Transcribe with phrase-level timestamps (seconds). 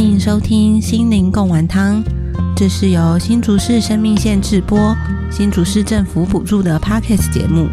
[0.00, 2.02] 欢迎收听心灵共玩汤，
[2.56, 4.96] 这是由新竹市生命线制播、
[5.30, 7.68] 新竹市政府补助的 Podcast 节目。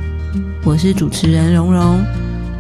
[0.66, 2.04] 我是主持人蓉蓉，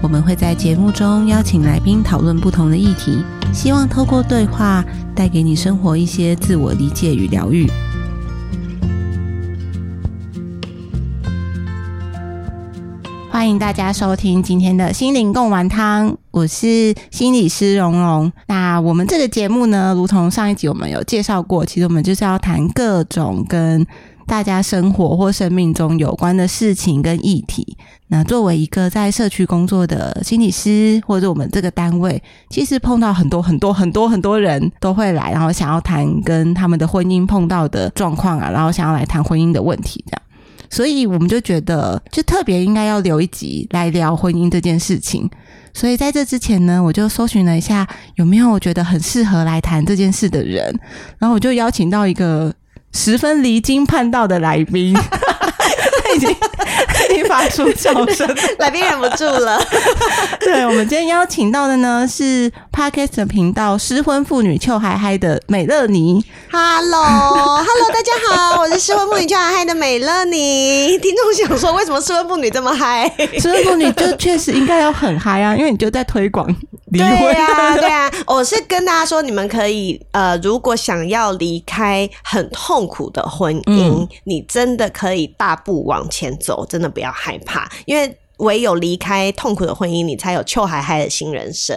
[0.01, 3.21] 我们会在节目中邀请来宾讨论不同的议题，
[3.51, 7.69] 希望透过对话带给你生活一些自我理解与疗愈。
[13.47, 18.29] 欢迎大家收听今天的心灵共玩汤，我是心理师蓉蓉。
[18.47, 23.87] 那我们这个节目呢，如同上一集我们有介绍过，其实我们就是要谈各种跟
[24.25, 27.77] 大家生活或生命中有关的事情跟议题。
[28.09, 40.21] 那作为一个在社区工作的心理师，或者我们这个单位，其实碰到很多很多很多很多人都会来，然后想要谈跟他们的婚姻碰到的状况啊，然后想要来谈婚姻的问题这样。
[40.69, 45.29] 所以我们就觉得，就特别应该要留一集来聊婚姻这件事情。
[45.73, 50.75] 所以在这之前呢，我就搜寻了一下有没有我觉得很适合来谈这件事的人，
[51.19, 52.51] 然后我就邀请到一个
[52.93, 54.97] 十分离经叛道的来宾，
[56.17, 56.29] 已经
[57.11, 59.61] 已经发出叫声， 来宾忍不住了。
[60.41, 66.23] 对，我们今天邀请到的呢是 Podcast 频道失婚妇女邱嗨嗨的美乐妮。
[66.51, 70.97] Hello，Hello，大家好，我是失婚妇女就还嗨的美乐妮。
[70.97, 73.07] 听众想说，为什么失婚妇女这么嗨？
[73.39, 76.47] 失婚妇女就确实应该要很嗨啊，因为你就在推广
[76.97, 77.19] 离婚。
[77.19, 91.75] 对呀、对呀、我是跟大家说，你们可以呃，如果想要离开很痛苦的婚姻，嗯你真的可以大步往前走，真的不要害怕，因为唯有离开痛苦的婚姻，你才有邱海海的新人生。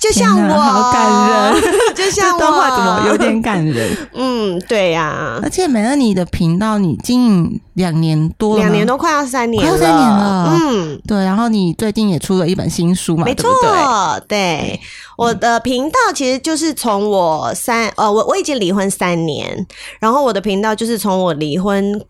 [0.00, 1.62] 就像我，好感人，
[1.94, 3.96] 就像我，这段话怎么有点感人？
[4.14, 10.58] 嗯，对呀、而且美乐你的频道你经营两年多了两年都快要三年了，快要三年了。
[10.58, 13.52] 嗯，对，然后你最近也出了一本新书嘛，没对对？
[13.52, 14.80] 错，对，
[15.18, 19.66] 我的频道其实就是从我三呃，我我已经离婚三年，
[20.00, 22.00] 然后我的频道就是从我离婚。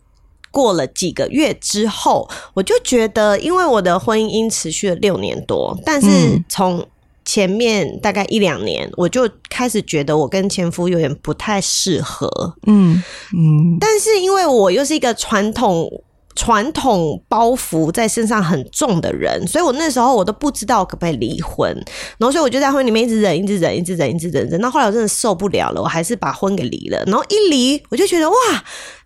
[0.52, 6.44] 过了几个月之后，我就觉得，因为我的婚姻持续了六年多，但是嗯。
[6.48, 6.84] 从
[7.24, 12.28] 前面大概一两年，我就开始觉得我跟前夫有点不太适合。
[12.66, 13.02] 嗯
[13.36, 16.02] 嗯，但是因为我又是一个传统
[16.34, 21.70] 传统包袱在身上很重的人，所以我那时候我都不知道可不可以离婚，
[22.18, 27.04] 然后所以我就在婚里面一直忍，一直忍，一直忍，一直忍，忍到后来我真的受不了了，我还是把婚给离了。
[27.06, 28.36] 然后一离，我就觉得哇，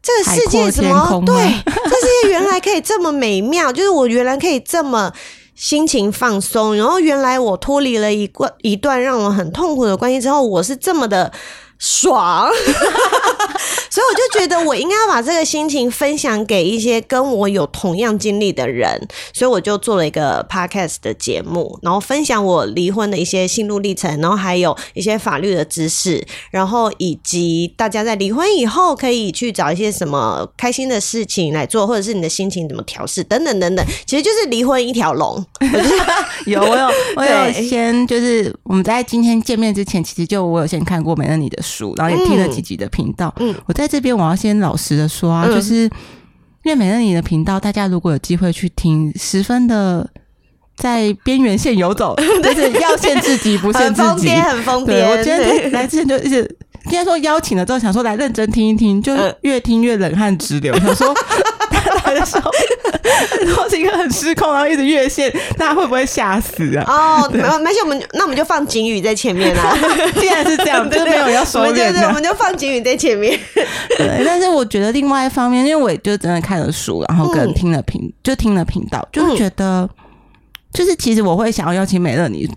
[0.01, 5.13] 这个世界怎么对这世界原来可以这么美妙，就是我原来可以这么。
[5.55, 11.33] 心情放松，然后原来我脱离了一关一段让我很痛苦的关系之后，我是这么的
[11.79, 12.51] 爽，
[13.95, 19.01] 所以我就觉得我应该要把这个心情分享给一些跟我有同样经历的人，
[19.33, 35.41] 所以我就做了一个 podcast 的节目，然后分享我离婚的一些心路历程，然后还有一些法律的知识，然后以及大家在离婚以后可以去找一些什么开心的事情来做，或者是你的心情怎么调试等等等等，其实就是离婚一条龙。
[36.47, 43.33] 有我有我有先就是我们在今天见面之前，其实就我有先看过美乐你的书，然后也听了几集的频道。
[43.39, 45.85] 嗯我在这边我要先老实的说啊，嗯就是
[46.65, 50.09] 因为美乐你的频道，大家如果有机会去听，十分的
[50.77, 54.29] 在边缘线游走， 就是要限制级不限制级。
[54.31, 55.25] 很疯癫，我癫。
[55.25, 56.41] 今天来之前就一直
[56.87, 60.75] 应该说邀请了之后，想说来认真听一听，就嗯越听越冷汗直流。
[60.81, 61.44] 想说他
[62.05, 62.51] 来的时候，
[63.45, 66.85] 如果是一个很失控，然后一直越线，大家会不会吓死啊？
[66.87, 69.77] 哦，没没关系，我们那我们就放警语在前面啊。
[70.21, 72.13] 既然是这样，就是没有要收我们就敛对，我的。
[72.15, 73.39] 们就放警语在前面。
[73.99, 79.89] 对，但是我觉得另外一方面，因为我也就真的看了书，然后跟嗯听了频，就听了频道，就是觉得，
[80.73, 82.49] 就是其实我会想要邀请美乐你。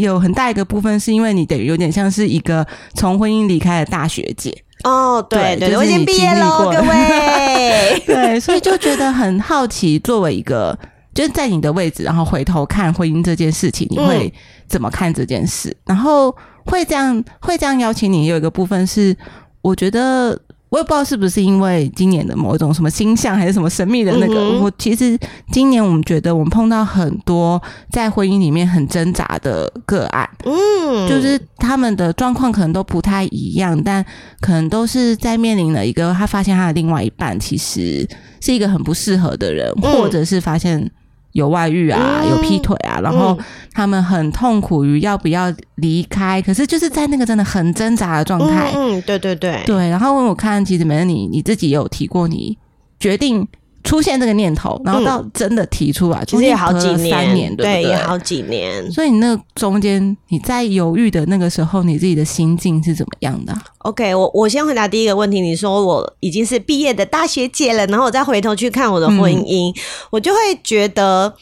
[0.00, 8.02] 有很大一个部分是因为你等于有点像是一个从婚姻离开的大学姐，哦，对对，我已经毕业喽，经历过各位。
[8.06, 10.78] 对，所以就觉得很好奇，作为一个
[11.14, 14.32] 就是在你的位置，然后回头看婚姻这件事情，你会
[14.68, 15.76] 怎么看这件事？
[15.84, 16.34] 然后
[16.66, 19.16] 会这样会这样邀请你，有一个部分是，
[19.60, 20.38] 我觉得。
[20.72, 24.34] 我也不知道是不是因为今年的某一种什么星象，还是什么神秘的那个。
[24.36, 25.18] 嗯我其实
[25.50, 34.02] 今年我们觉得我们碰到很多在婚姻里面很挣扎的个案，嗯，就是他们的状况可能都不太一样，但
[34.40, 38.08] 可能都是在面临了一个他发现他的另外一半其实
[38.40, 39.92] 是一个很不适合的人，嗯。
[39.92, 40.90] 或者是发现
[41.32, 42.30] 有外遇啊、嗯。
[42.30, 43.38] 有劈腿啊，然后
[43.72, 48.72] 他们很痛苦于要不要离开，可是就是在那个真的很挣扎的状态。
[48.74, 52.56] 嗯，嗯对对对，对，然后我看其实美乐你你自己也有提过，你
[52.98, 53.46] 决定
[53.84, 57.90] 出现这个念头，然后到真的提出来，其实也好几年，三年，对对对？
[57.90, 58.90] 也好几年。
[58.90, 65.40] 所以你那中间你在犹豫的那个时候，你自己的心境是怎么样的？OK，我我先回答第一个问题。
[65.40, 69.74] 你说我已经是毕业的大学姐了，然后我再回头去看我的婚姻，
[70.10, 71.34] 我就会觉得。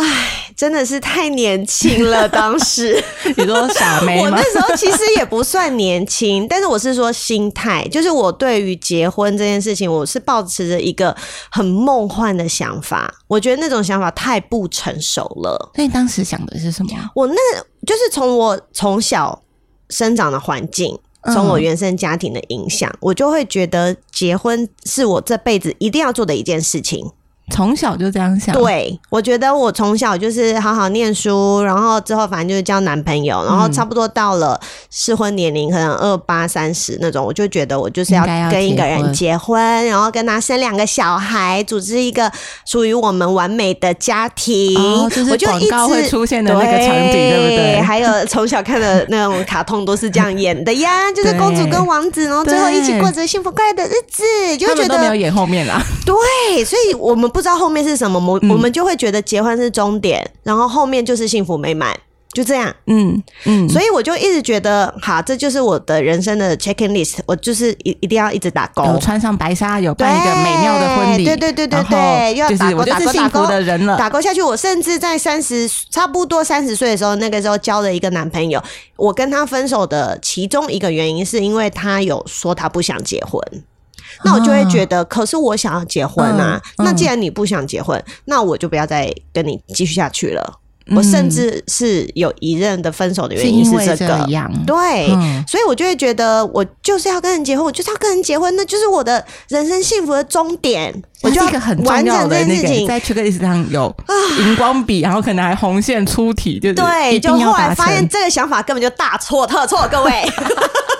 [0.00, 2.28] 唉，真的是太年轻了。
[2.28, 3.02] 当时
[3.36, 11.16] 你说傻妹 我那时候其实也不算年轻，但是我是说心态，就是我对于结婚这件事情，我是抱持着一个
[11.50, 13.12] 很梦幻的想法。
[13.26, 15.72] 我觉得那种想法太不成熟了。
[15.74, 16.90] 那你当时想的是什么？
[17.16, 17.34] 我那
[17.84, 19.42] 就是从我从小
[19.90, 20.96] 生长的环境，
[21.34, 27.10] 从我原生家庭的影响，我就会觉得结婚是我这辈子一定要做的一件事情。
[27.50, 34.60] 从小就这样想，对我觉得我从小就是好好念书，然后之后反正就是交男朋友，然后差不多到了
[34.90, 42.30] 适婚年龄，可能二八三十那种，我就觉得我就是要跟一个人结婚，然后跟他生两个小孩，组织一个
[42.64, 44.48] 属于我们完美的家庭。
[45.10, 47.80] 就是广告会出现的那个场景，对不对？
[47.80, 55.82] 还有从小看的那种卡通都是这样演的呀， 就是公主跟王子，然后最后一起过着幸福快乐的日子，就觉得没有演后面啦。
[56.04, 61.96] 对，所以我们不知道后面是什么，我我们就会觉得结婚是终点，然后后面就是幸福美满，
[62.32, 62.74] 就这样。
[62.86, 68.84] 嗯嗯，所以我就一直觉得，好，这就是我的人生的 checking list，我就是一一定要一直打勾。
[68.84, 74.42] 有穿上白纱，有办一个美妙的婚礼，对对对对对，又要打勾打勾打勾的人了，打勾下去。
[74.42, 78.62] 我甚至在三十差不多三十岁的时候，那个时候交了一个男朋友，
[78.96, 83.40] 我跟他分手的其中一个原因，是因为他有说他不想结婚。
[84.24, 86.60] 那我就会觉得，可是我想要结婚啊。
[86.78, 90.60] 那既然你不想结婚，那我就不要再跟你继续下去了。
[90.96, 94.26] 我甚至是有一任的分手的原因是这个，
[94.66, 95.08] 对，
[95.46, 101.02] 所以我就会觉得，我就是要跟人结婚，我就是要跟人结婚，那就是我的人生幸福的终点。
[101.20, 103.94] 我就一个很重要的那个，在 checklist 上有
[104.38, 110.10] 荧光笔，然后可能还红线出题，就对，就后来发现这个想法根本就大错特错，各位。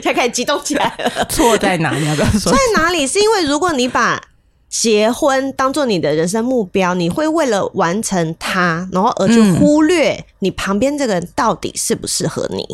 [0.00, 1.24] 才开始激动起来了。
[1.30, 2.04] 错在哪里？
[2.38, 3.06] 错在哪里？
[3.06, 4.20] 是因为如果你把
[4.68, 12.64] 结婚当做你的人生目标，你会为了完成它，然后而去忽略你旁边这个人到底适不适合你。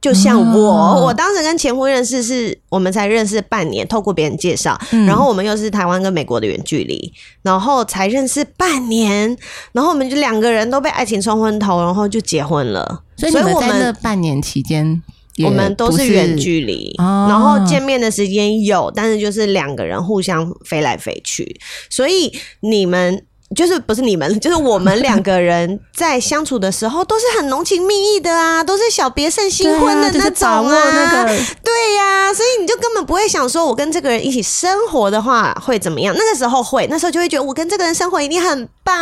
[0.00, 7.12] 就像我，我当时跟前夫认识，是我们才认识半年，透过别人介绍，然后我们又是台湾跟美国的远距离，
[7.42, 9.36] 然后才认识半年，
[9.72, 13.02] 然后我们就两个人都被爱情冲昏头，然后就结婚了。
[13.18, 15.02] 所以我们在那半年期间。
[15.44, 23.24] 我们都是远距离，然后见面的时间有，但是就是两个人互相飞来飞去，所以你们。
[23.56, 31.26] 就是不是你们， 就是我们两个人在相处的时候都是很浓情蜜意的啊，都是小别胜新婚的那种啊。
[31.62, 36.14] 对呀，所以你就根本不会想说，我跟这个人一起生活的话会怎么样？
[36.16, 38.96] 那个时候会，那时候就会觉得我跟这个人生活一定很棒，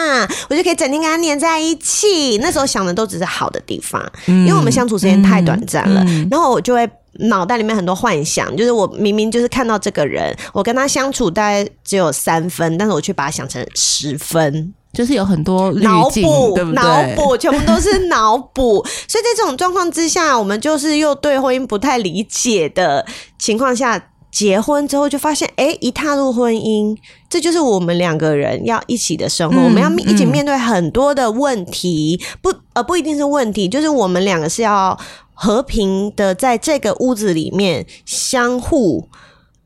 [0.48, 2.38] 我就可以整天跟他黏在一起。
[2.38, 6.88] 那时候想的都只是好的地方，因为我们相处时间太短暂了，然后我就会。
[7.14, 16.74] 脑袋里面很多幻想，就是我明明就是看到这个人，我跟他相处大概只有三分，但是我却把他想成十分，就是有很多脑补，对不对？
[16.74, 23.04] 脑补全部都是脑补，所以在这种状况之下，我们就是又对婚姻不太理解的
[23.38, 26.96] 情况下，结婚之后就发现，哎，一踏入婚姻，
[27.28, 34.96] 这就是我们两个人要一起的生活，我们要一起面对很多的问题，不呃不一定是问题，就是我们两个是要。
[35.40, 39.08] 和平的在这个屋子里面相互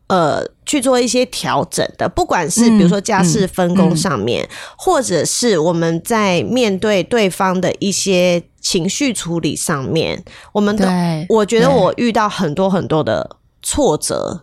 [0.09, 10.85] 呃去做一些调整的，不管是比如说家事分工上面，或者是我们在面对对方的一些情绪处理上面，我们都
[11.31, 14.43] 我觉得我遇到很多很多的挫折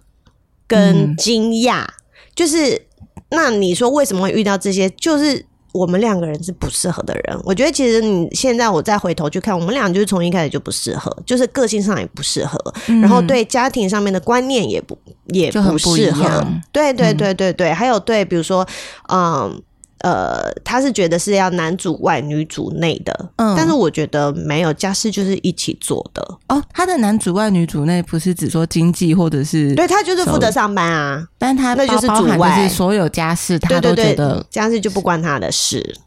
[0.66, 1.86] 跟惊讶，
[2.34, 2.88] 就是
[3.30, 4.90] 那你说为什么会遇到这些？
[4.90, 5.46] 就是。
[5.72, 12.58] 我们两个人是不适合的人，我觉得其实你现在我再回头去看，我们俩就是从一开始就不适合，就是个性上也不适合，
[13.02, 14.98] 然后对家庭上面的观念也不
[15.28, 16.24] 也不适合，
[16.72, 18.68] 对对对对对，还有对比如说
[19.12, 19.62] 嗯。
[20.00, 26.22] 呃，他是觉得是要男主外女主内的，嗯，但是我觉得没有家事就是一起做的。
[26.48, 26.64] 哦。
[26.74, 35.98] 他的男主外女主内不是只说经济或者是对他就是负责上班啊，但他那就是主外，就是所有家事他都觉得家事就不关他的事，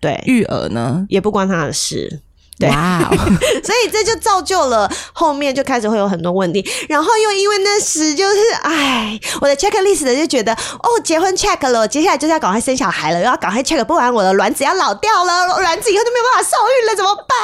[0.00, 1.04] 对，育儿呢？
[1.08, 2.20] 也不关他的事。
[2.58, 3.16] 对哇哦，
[3.62, 17.36] 所以这就造就了后面就开始会有很多问题，然后又因为那时就是，哎，我的 checklist 的就觉得，哦，结婚 check 了，接下来就是要赶快生小孩了，又要赶快 check，不然我的卵子要老掉了，卵子以后就没有办法受孕了，怎么办？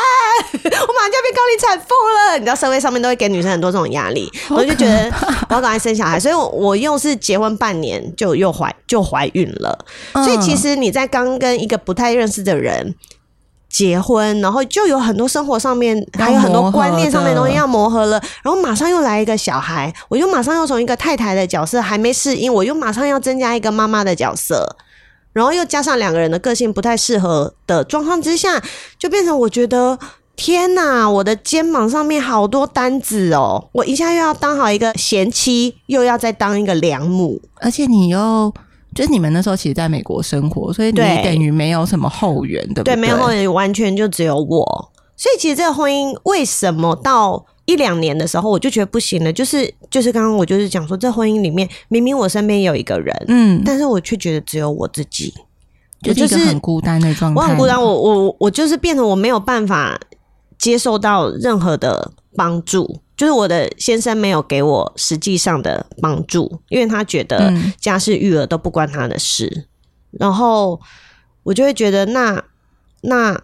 [0.88, 2.38] 我马上就要变高龄产妇了。
[2.38, 5.12] 你知道社会上面都会给女生很多这种压力，我就觉得
[5.50, 9.78] 我要赶快生小孩，所以我我又是结婚半年就又怀就怀孕了，
[10.14, 12.94] 所以其实你在刚跟一个不太认识的人。
[13.72, 18.22] 结婚，然后就有很多生活上面，还有很多观念上面的东西要磨合了。
[18.42, 24.76] 然后马上又来一个小孩，我就马上又从一个太太的角色还没适应，我又马上要增加一个妈妈的角色，
[25.32, 28.62] 然后又加上两个人的个性不太适合的状况之下，
[28.98, 29.98] 就变成我觉得
[30.36, 38.52] 天哪，我的肩膀上面好多单子哦，我一下又要当好一个贤妻，又要再当一个良母，而且你又。
[38.94, 42.96] 就是你们那时候其实在美国生活，所以你等于没有什么后援，对不对，对？
[42.96, 44.92] 没有后援，完全就只有我。
[45.16, 49.32] 所以其实这个婚姻为什么到一两年的时候我就觉得不行了？
[49.32, 55.32] 就是就是刚刚我就是讲说，这婚姻里面明明我身边有一个人，嗯，但是我却觉得只有我自己，
[56.02, 57.40] 就是一个很孤单的状态。
[57.40, 59.98] 我很孤单，我我我就是变成我没有办法
[60.58, 62.98] 接受到任何的帮助。
[63.22, 69.68] 就是我的先生没有给我实际上的帮助，因为他觉得嗯家事育儿都不关他的事，
[70.10, 70.80] 然后
[71.44, 72.42] 我就会觉得那
[73.02, 73.40] 那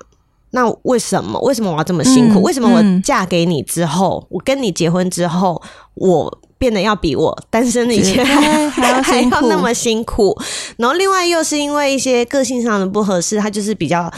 [0.50, 2.40] 那为什么为什么我要这么辛苦？
[2.40, 5.62] 嗯为什么我嗯嫁给你之后，我跟你结婚之后，
[5.94, 10.36] 我变得要比我单身以前还还要还要那么辛苦？
[10.76, 14.12] 然后另外又是因为一些个性上的不合适，他就是比较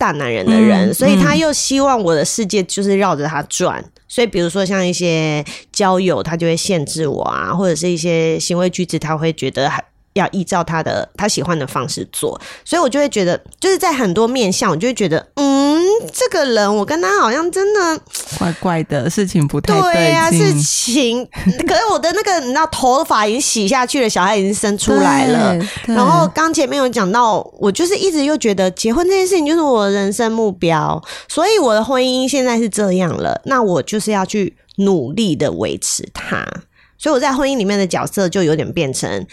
[0.00, 3.84] 大男人的人，嗯所以他又希望我的世界就是绕着他转。
[4.08, 12.40] 所以，比如说像一些交友，他就会限制我啊，或者是一些行为举止，他会觉得还要依照他的他喜欢的方式做。
[12.64, 18.00] 所以我就会觉得，就是在很多面向，我就会觉得，嗯，这个人我跟他好像真的
[18.38, 21.26] 怪怪的事情不太对呀、劲，事情。
[21.66, 25.56] 可是我的那个，你知道，头发已经洗下去了，小孩已经生出来了。
[25.86, 36.46] 然后刚前面有讲到，我就是一直又觉得结婚这件事情就是我的人生目标，所以我的婚姻现在是这样了，那我就是要去努力的维持它。
[36.98, 39.26] 所以我在婚姻里面的角色就有点变成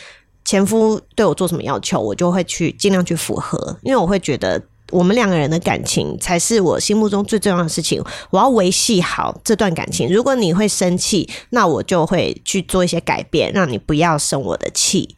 [0.48, 4.60] 前夫对我做什么要求，我就会去尽量去符合，因为我会觉得。
[4.89, 10.08] 我们两个人的感情才是我心目中最重要的事情，我要维系好这段感情。
[10.10, 15.18] 如果你会生气，那我就会去做一些改变，让你不要生我的气。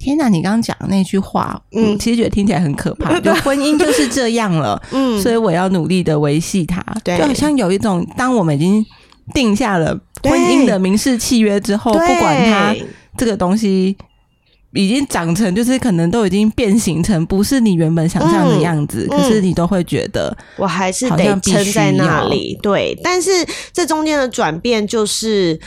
[0.00, 0.28] 天哪！
[0.28, 3.20] 你刚刚讲的那句话，嗯嗯，其实觉得听起来很可怕。
[3.20, 6.84] 就婚姻就是这样了，嗯，所以我要努力的维系它。
[7.04, 8.84] 对就好像有一种，当我们已经
[9.32, 12.74] 定下了婚姻的民事契约之后，不管它
[13.16, 13.96] 这个东西
[14.72, 22.58] 已经长成，就是可能都已经变形成不是你原本想象的样子，嗯可是你都会觉得，我还是得撑在那要里。
[22.62, 23.30] 对，但是
[23.72, 25.58] 这中间的转变，就是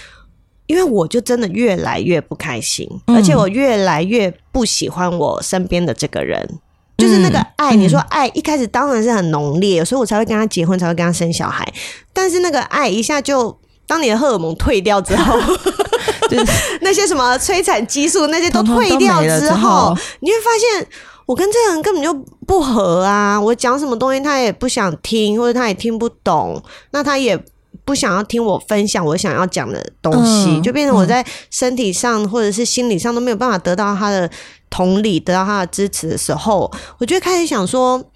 [0.68, 6.60] 因为我就真的越来越不开心，嗯而且我越来越不喜欢我身边的这个人。
[6.98, 11.65] 就是那个爱，嗯你说爱一开始当然是很浓烈，所以我才会跟他结婚，才会跟他生小孩。
[12.12, 15.48] 但是那个爱一下就，当你的荷尔蒙退掉之后，就
[16.03, 16.09] 是
[16.81, 20.88] 那些什么催产激素那些都退掉之后后，你会发现
[21.25, 22.13] 我跟这个人根本就
[22.45, 23.39] 不合啊！
[23.39, 27.38] 我讲什么东西他也不想听，或者他也听不懂，那他也
[27.86, 34.29] 不想要听我分享我想要讲的东西，嗯就变成我在身体上或者是心理上都没有办法得到他的
[34.69, 38.03] 同理，得到他的支持的时候，我就开始想说。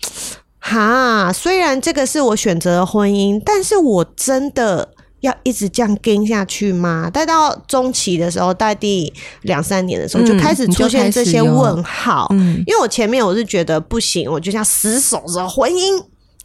[0.65, 4.93] 哈，虽然这个是我选择的婚姻，但是我真的
[5.23, 7.09] 要一直这样跟下去吗？
[7.09, 9.11] 待到中期的时候，大概第
[9.43, 12.27] 两三年的时候，嗯就开始出现这些问号。
[12.31, 15.95] 嗯，因为我前面我是觉得不行，我就想死守着婚姻，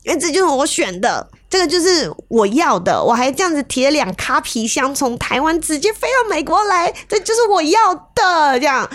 [0.04, 3.02] 因为这就是我选的，这个就是我要的。
[3.02, 8.60] 我还这样子提了两卡皮箱从台湾直接飞到美国来，这就是我要的。
[8.60, 8.88] 这样，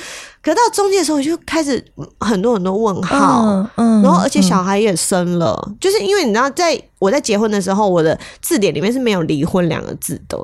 [0.43, 1.81] 可到中间的时候，我就开始
[2.19, 3.43] 很多很多问号。
[3.45, 10.37] 嗯嗯然后，而且小孩也生了，就是因为你知道，在我在结婚的时候，我的字典里面是没有“离婚”两个字的。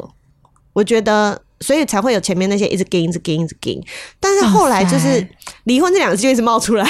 [0.71, 3.77] 我觉得，所以才会有前面那些一直跟、一直跟、一直跟。
[4.21, 5.27] 但是后来就是
[5.65, 6.89] “离婚”这两个字就一直冒出来，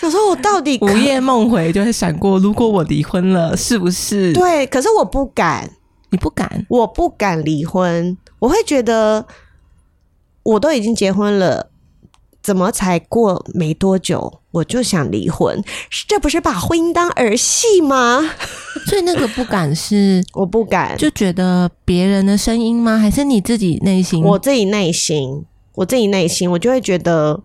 [0.00, 4.32] 有时候我到底午夜梦回就会闪过，如果我离婚了，是不是？
[4.32, 5.68] 对，可是我不敢，
[6.10, 9.26] 你不敢，我不敢离婚，我会觉得
[10.44, 11.70] 我都已经结婚了。
[12.42, 15.62] 怎么才过没多久我就想离婚？
[16.06, 18.20] 这不是把婚姻当儿戏吗？
[18.86, 22.96] 所以那个不敢是 我不敢，就觉得别人的声音吗？
[22.96, 24.24] 还是你自己内心？
[24.24, 27.42] 我自己内心，我自己内心，我就会觉得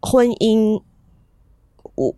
[0.00, 0.80] 婚姻，
[1.94, 2.14] 我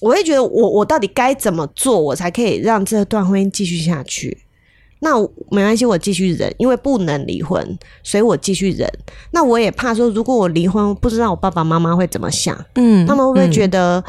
[0.00, 4.45] 我会觉得我我到底该怎么做，我才可以让这段婚姻继续下去？
[5.00, 8.90] 那没关系，我继续忍，因为不能离婚，所以我继续忍。
[9.30, 14.04] 那我也怕说，如果我离婚，不知道我爸爸妈妈会怎么想，嗯，他们会不会觉得得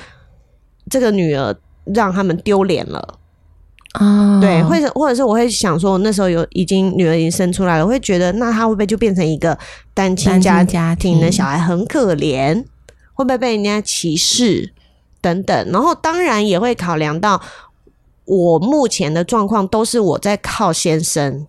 [0.89, 1.55] 这个女儿
[1.93, 3.19] 让他们丢脸了？
[3.93, 4.39] 啊？
[4.39, 9.57] 对，或者或者是我会想说，那时候有已经女儿已经生出来了，我会觉得那她会不会就变成一个
[9.93, 12.63] 单亲家家庭的小孩很可怜，
[13.13, 14.73] 会不会被人家歧视
[15.19, 15.71] 等等？
[15.71, 17.41] 然后当然也会考量到
[18.27, 21.47] 我目前的状况都是我在靠先生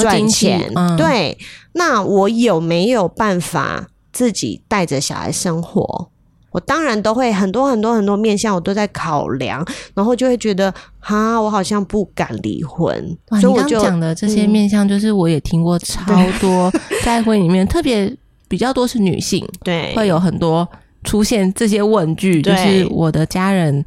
[0.00, 1.38] 赚钱，嗯，对，
[1.74, 6.08] 那我有没有办法自己带着小孩生活？
[6.50, 16.04] 我当然都会很多很多很多面向，我都在考量，然后就会觉得，哈，我好像不敢离婚，所以我就讲的这些嗯面向，就是我也听过超
[16.40, 16.72] 多，
[17.04, 18.16] 在婚姻里面，特别
[18.48, 20.66] 比较多是女性，对会有很多
[21.02, 23.84] 出现这些问句，就是我的家人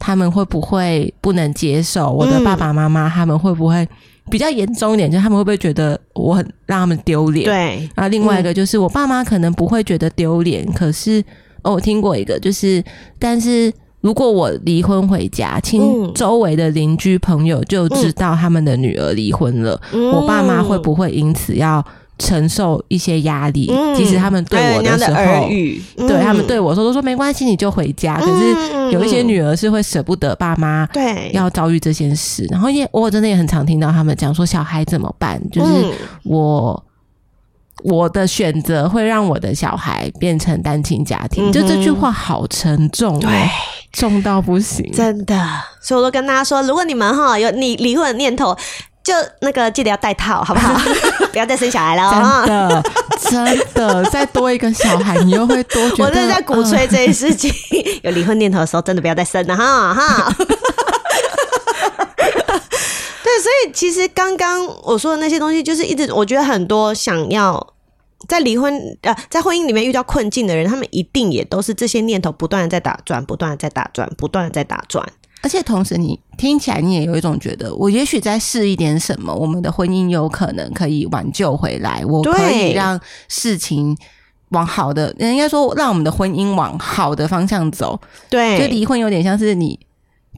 [0.00, 2.10] 他们会不会不能接受？
[2.10, 3.86] 我的嗯爸爸妈妈他们会不会
[4.28, 5.08] 比较严重一点？
[5.08, 7.44] 就他们会不会觉得我很让他们丢脸？。
[7.44, 11.22] 对然后另外一个就是我爸妈可能不会觉得丢脸，可是
[11.62, 12.82] 哦，我听过一个，就是
[13.18, 21.84] 但是如果我离婚回家，亲嗯周围的邻居朋友就知道他们的女儿离婚了，我爸妈会不会因此要
[22.20, 23.68] 承受一些压力？
[23.74, 28.20] 嗯即使他们对我的时候，语，对他们对我，说都说没关系，你就回家。
[28.20, 35.92] 可是是有一些女儿是会舍不得爸妈对要遭遇这件事，然后也我真的也很常听到他们讲说小孩怎么办，就是嗯
[36.24, 36.84] 我。
[37.82, 43.30] 我的选择会让我的小孩变成单亲家庭，嗯就这句话好沉重、哦，对。
[43.90, 44.86] 重到不行。
[44.92, 45.34] 真的，
[45.80, 48.54] 所以我都跟大家说，如果你们哈有你离婚的念头，
[49.02, 50.78] 就那个记得要戴套，好不好？
[51.32, 52.82] 不要再生小孩了哦！
[53.20, 56.04] 真的，真的，再多一个小孩，你又会多觉得。
[56.04, 57.50] 我真的在鼓吹这件事情，
[58.02, 60.34] 有离婚念头的时候，真的不要再生了哈哈。
[63.22, 67.74] 对，所以其实刚刚我说的那些东西，就是一直我觉得很多想要
[68.28, 75.06] 在离婚呃在婚姻里面遇到困境的人，他们一定也都是这些念头不断的在打转，不断的在打转，不断的在打转。
[75.42, 83.94] 而且同时，你听起来你也有一种觉得，我也许再试一点什么，我们的婚姻有可能可以挽救回来，我可以让事情
[84.48, 88.00] 往好的，应该说让我们的婚姻往好的方向走。
[88.30, 89.78] 对，就离婚有点像是你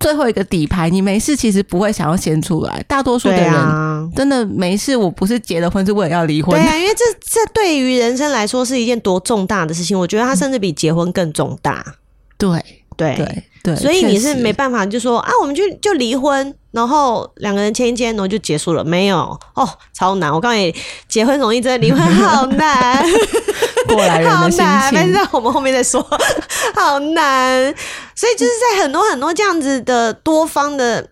[0.01, 3.53] 最后一个底牌，你没事其实不会想要先出来，大多数的人。
[3.53, 3.91] 啊。
[4.17, 6.69] 真的没事，我不是结了婚是为了要离婚对。
[6.69, 11.95] 啊，因为这这对于人生来说是一件多重大的事情，我觉得它甚至比结婚更重大。
[12.37, 18.85] 对对对对，所以你是没办法就说啊，我们就就离婚，然后两个人签一签，然后就结束了。
[18.85, 19.19] 没有
[19.55, 20.33] 哦，超难。
[20.33, 20.75] 我告诉你，
[21.09, 23.05] 结婚容易，真的离婚好难，
[23.87, 24.93] 过来人的心 好难。
[24.93, 25.29] 但情是。
[25.33, 26.01] 我们后面再说，
[26.75, 27.75] 好难。
[28.15, 31.09] 所以就是在很多很多这样子的多方的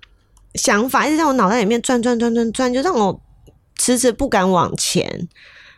[0.55, 3.21] 想法，一直在我脑袋里面转转转转转，就让我
[3.79, 5.29] 迟迟不敢往前。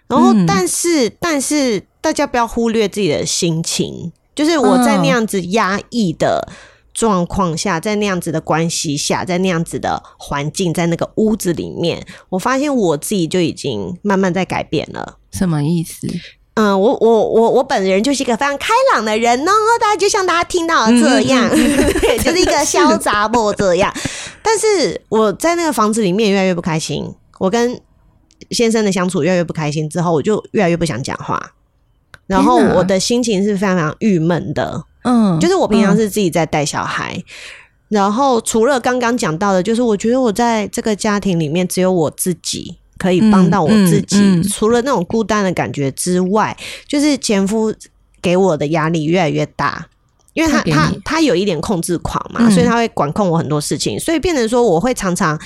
[0.08, 6.48] 然后，嗯但是、但是大家不要忽略自己的心情，就是我在那嗯样子压抑的
[6.94, 15.16] 状况下，在那样子的关系下，在那样子的环境，在那个屋子里面，我发现我自己就已经慢慢在改变了。
[15.32, 16.06] 什么意思？
[16.54, 23.90] 嗯，我我我我本人就是一个非常开朗的人哦，大家就像大家听到的这样， 对，就是一个潇洒不这样。
[24.42, 27.80] 但是我在那个房子里面越来越不开心，我跟
[28.50, 31.54] 先生的相处越来越不开心之后，我就越来越不想讲话，
[32.26, 34.84] 然后我的心情是非常非常郁闷的。
[35.04, 35.96] 嗯，就是我平常嗯。
[35.96, 37.22] 是自己在带小孩，
[37.88, 44.42] 然后除了刚刚讲到的，就是我觉得我在这个家庭里面只有我自己可以帮到我自己，嗯嗯嗯。
[44.44, 46.56] 除了那种孤单的感觉之外，
[46.86, 47.74] 就是前夫
[48.20, 49.88] 给我的压力越来越大。
[50.34, 52.50] 因为他他他他有一点控制狂嘛，嗯。
[52.50, 55.38] 所以他会管控我很多事情，所以变成说我会常常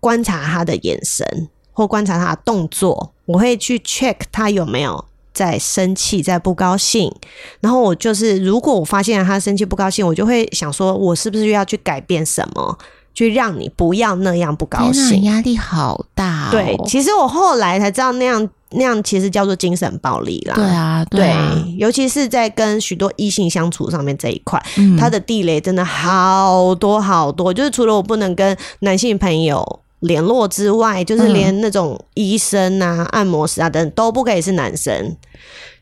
[0.00, 1.26] 观察他的眼神
[1.72, 7.12] 或观察他的动作，我会去 check 他有没有在生气、在不高兴，
[7.60, 12.78] 然后我就是，如果我发现他生气不高兴，我就会想说，我是不是要去改变什么，
[13.14, 15.22] 去让你不要那样不高兴？
[15.24, 16.50] 压力好大、哦。
[16.50, 20.54] 对，其实我后来才知道，那样那样其实叫做精神暴力啦。
[20.54, 35.16] 对啊，对，啊，尤其是在跟许多异性相处上面这一块，嗯他的地雷真的好多好多，就是除了我不能跟男性朋友联络之外，就是嗯连那种医生啊、按摩师啊等都不可以是男生。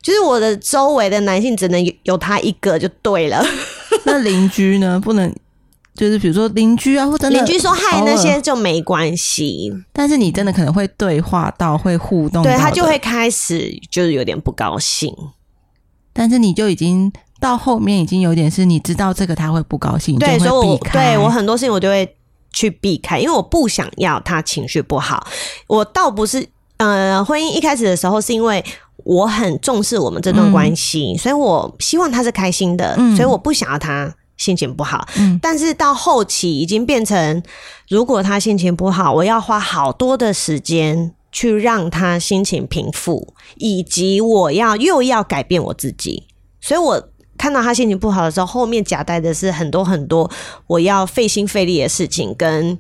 [0.03, 3.45] 就是我的周围的男性只能有有他一个就对了。
[4.05, 4.99] 那邻居呢？
[4.99, 5.31] 不能
[5.95, 15.15] 就是比如说邻居啊，或真的邻居说嗨那些就没关系，但是你真的可能会对话到，会互动到对，他就会开始就是有点不高兴。
[16.15, 20.79] 但是你就已经到后面已经有点是你知道这个他会不高兴，对，所以我。
[20.93, 22.11] 对我很多事情我就会
[22.61, 25.27] 去避开，因为我不想要他情绪不好。
[25.67, 26.47] 我倒不是
[26.77, 28.63] 呃，婚姻一开始的时候是因为
[29.05, 35.09] 我很重视我们这段关系，所以我希望他是开心的，嗯所以我不想要他心情不好。
[35.17, 37.43] 嗯但是到后期已经变成，
[37.89, 46.25] 如果他心情不好，我要花好多的时间去让他心情平复，以及我要又要改变我自己，
[46.61, 47.10] 所以我。
[47.41, 50.31] 看到他心情不好的时候，后面夹带的是很多很多
[50.67, 52.79] 我要费心费力的事情，跟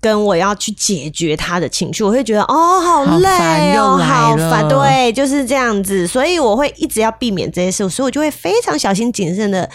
[0.00, 9.68] 跟我要去解决他的情绪，我会觉得哦，好好累又哦，好烦，对，就是这样子，所以我会一直要避免这些事，所以我就会非常小心谨慎的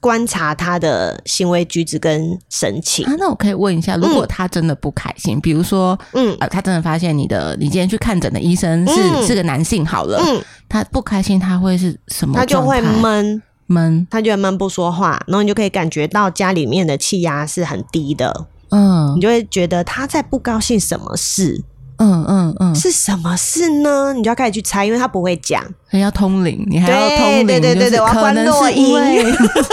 [0.00, 3.04] 观察他的行为举止跟神情。
[3.06, 6.36] 啊，那我可以问一下，如果他真的不开心，比如说，嗯。
[6.40, 9.26] 呃，他真的发现你的你今天去看诊的医生是、嗯。
[9.26, 19.14] 是个男性，好了，嗯，他不开心，他会是什么他就会闷，闷，他就会闷不说话，然后你就可以感觉到家里面的气压是很低的，嗯。
[19.16, 21.64] 你就会觉得他在不高兴什么事，
[21.98, 24.12] 嗯嗯嗯，是什么事呢？
[24.12, 25.62] 你就要开始去猜，因为他不会讲。
[25.90, 29.64] 所以要通灵，你还要通灵，对对对就是对我要因为那 个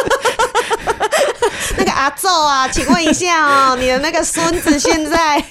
[2.05, 5.43] 阿宙啊，请问一下哦，你的那个孙子现在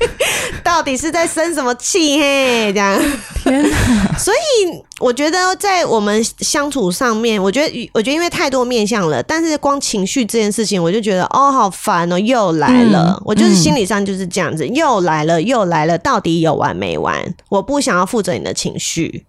[0.64, 2.18] 到底是在生什么气？
[2.18, 2.98] 嘿，这样。
[3.42, 13.14] 天哪，所以我觉得在我们相处上面，我觉得我觉得因为太多面相了，但是光情绪这件事情，我就觉得哦，好烦哦，又来了。
[13.18, 17.22] 嗯我就是心理上就是这样子，又来了，又来了，到底有完没完？
[17.50, 19.26] 我不想要负责你的情绪。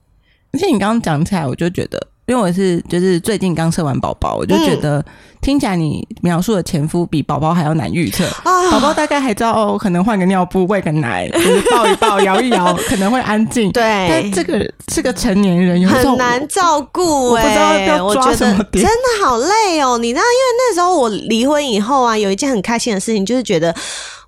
[0.54, 5.04] 而且你刚刚讲起来，我就觉得，因为我是就是最近刚生完宝宝，我就觉得、
[5.42, 8.26] 听起来你描述的前夫比宝宝还要难预测。
[8.44, 13.72] 啊宝宝大概还知道哦，可能换个尿布、喂个奶，就是抱一抱、摇一摇，可能会安静。
[13.72, 19.98] 对但这个是个成年人，有很难照顾、我不知道欸要抓什么点真的好累哦。
[19.98, 23.74] 你知道，因为那时候我离婚以后啊，有一件很开心的事情，就是觉得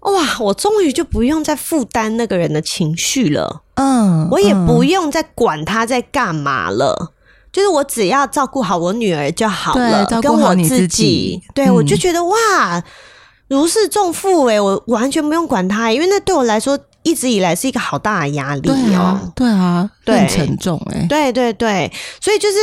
[0.01, 7.11] 哇，我终于就不用再负担那个人的情绪了，嗯，我也不嗯用再管他在干嘛了。
[7.51, 11.41] 就是我只要照顾好我女儿就好了，照顾跟我自好你自己。
[11.53, 11.75] 对、嗯。
[11.75, 12.83] 我就觉得哇，
[13.47, 20.19] 如释重负哎、我完全不用管他、因为那对我来说一直以来是一个好大的压力对哦、啊，对啊，对。
[20.19, 22.57] 很沉重哎、对对对，所以就是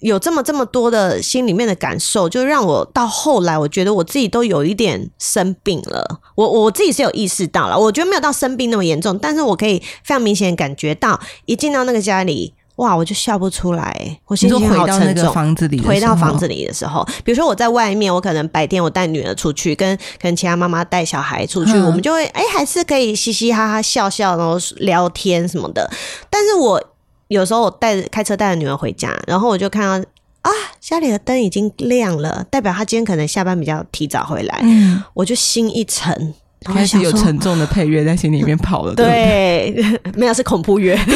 [0.00, 6.20] 有这么这么多的心里面的感受，就让我到后来，我觉得我自己都有一点生病了。
[6.34, 15.30] 我我自己是有意识到了，我觉得没有到生病那么严重，但是我可以非常明显感觉到，一进到那个家里，哇，我就笑不出来，我心情好回到。
[15.32, 25.90] 房子里回到房子里的时候，比如说我在外面，我可能白天我带女儿出去，跟跟其他妈妈带小孩出去，嗯我们就会哎、还是可以嘻嘻哈哈笑笑，然后聊天什么的。
[26.30, 26.82] 但是我
[27.28, 30.08] 有时候我带着开车带着女儿回家，然后我就看到
[30.40, 38.94] 啊，家里的灯已经亮了，代表他今天可能下班比较提早回来，嗯，我就心一沉，开始有沉重的配乐在心里面跑了？
[38.94, 39.74] 对，
[40.16, 40.98] 没有是恐怖乐。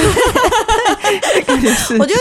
[1.77, 2.21] 是我就会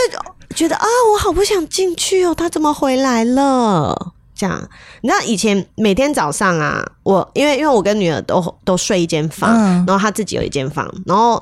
[0.54, 4.12] 觉得啊，我好不想进去哦，他怎么回来了？
[4.36, 4.68] 这样，
[5.02, 11.40] 你知道以前每天早上啊，我因为因为我跟女儿都都睡一间房，嗯然后她自己有一间房，然后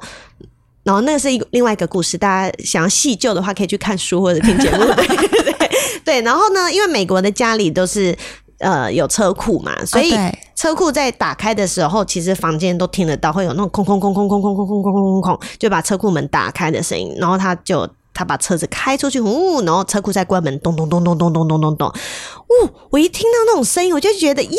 [0.83, 4.85] 然后那个是一个另外一个故事，大家想要细究的话，可以去看书或者听节目。
[4.95, 5.71] 对
[6.05, 8.17] 对，然后呢，因为美国的家里都是
[8.63, 10.15] 呃有车库嘛，所以
[10.57, 17.89] 车库在打开的时候，其实房间都听得到，会有那种空空空空空空空空空空空空，就把车库门打开的声音，然后他就。
[18.15, 22.71] 他把车子开出去，呜，然后车库再关门，咚咚咚咚咚咚咚咚咚，呜！
[22.91, 24.59] 我一听到那种声音，我就觉得耶，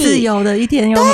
[0.00, 1.10] 自由的一天又对他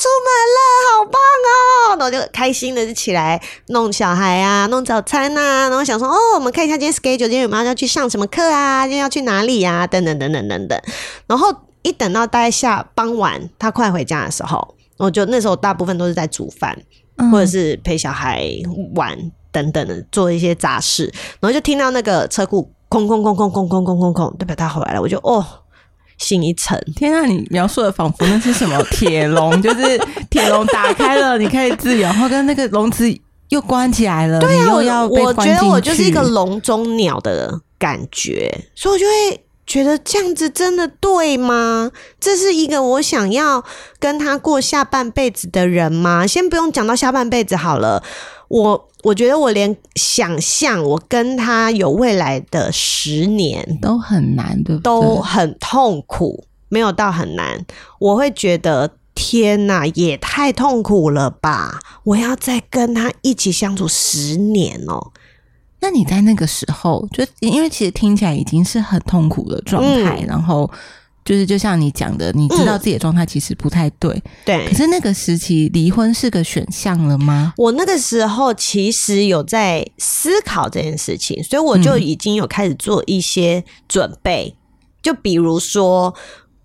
[0.00, 1.96] 出门了，好棒哦！
[1.98, 8.84] 然后就开心的就起来弄小孩啊，弄早餐啊，然后想说哦，我们看一下今天 schedule，今天有没有要去上什么课啊？
[8.84, 9.86] 今天要去哪里啊？
[9.86, 10.80] 等等等等等等。
[11.26, 16.76] 然后一等到大概下傍晚，他快回家的时候，我就那时候大部分都是在煮饭，
[17.18, 18.48] 嗯或者是陪小孩
[18.94, 19.16] 玩
[19.54, 21.04] 等等的做一些杂事，
[21.38, 25.46] 然后就听到那个车库空空空空空空空空空，代表他回来了，我就哦
[26.18, 26.76] 心一沉。
[26.96, 27.24] 天啊！
[27.24, 29.96] 你描述的仿佛那是什么铁笼， 就是
[30.28, 33.04] 铁笼打开了，你可以自由，然后跟那个笼子
[33.50, 41.90] 又关起来了，你又要我关觉得我就是一个去笼中鸟的感觉，所以我就会觉得这样子真的对吗？
[42.20, 43.64] 这是一个我想要
[43.98, 46.26] 跟他过下半辈子的人吗？
[46.26, 48.02] 先不用讲到下半辈子好了，
[48.48, 54.84] 我我觉得我连想象我跟他有未来的十年都很难，对不对？
[54.84, 57.64] 都很痛苦，没有到很难，
[57.98, 58.90] 我会觉得。
[59.16, 61.78] 天呐，也太痛苦了吧！
[62.02, 65.12] 我要再跟他一起相处十年哦、
[65.78, 70.68] 那你在那个时候，就因为其实听起来已经是很痛苦的状态，嗯然后
[71.24, 74.74] 就是就像你讲的，你知道自己的状态其实不太对，对可。
[74.74, 77.54] 是那个时期离婚是个选项了吗？
[77.56, 84.54] 我那个时候其实有在思考这件事情，所以我就嗯已经有开始做一些准备。
[85.02, 86.14] 就比如说，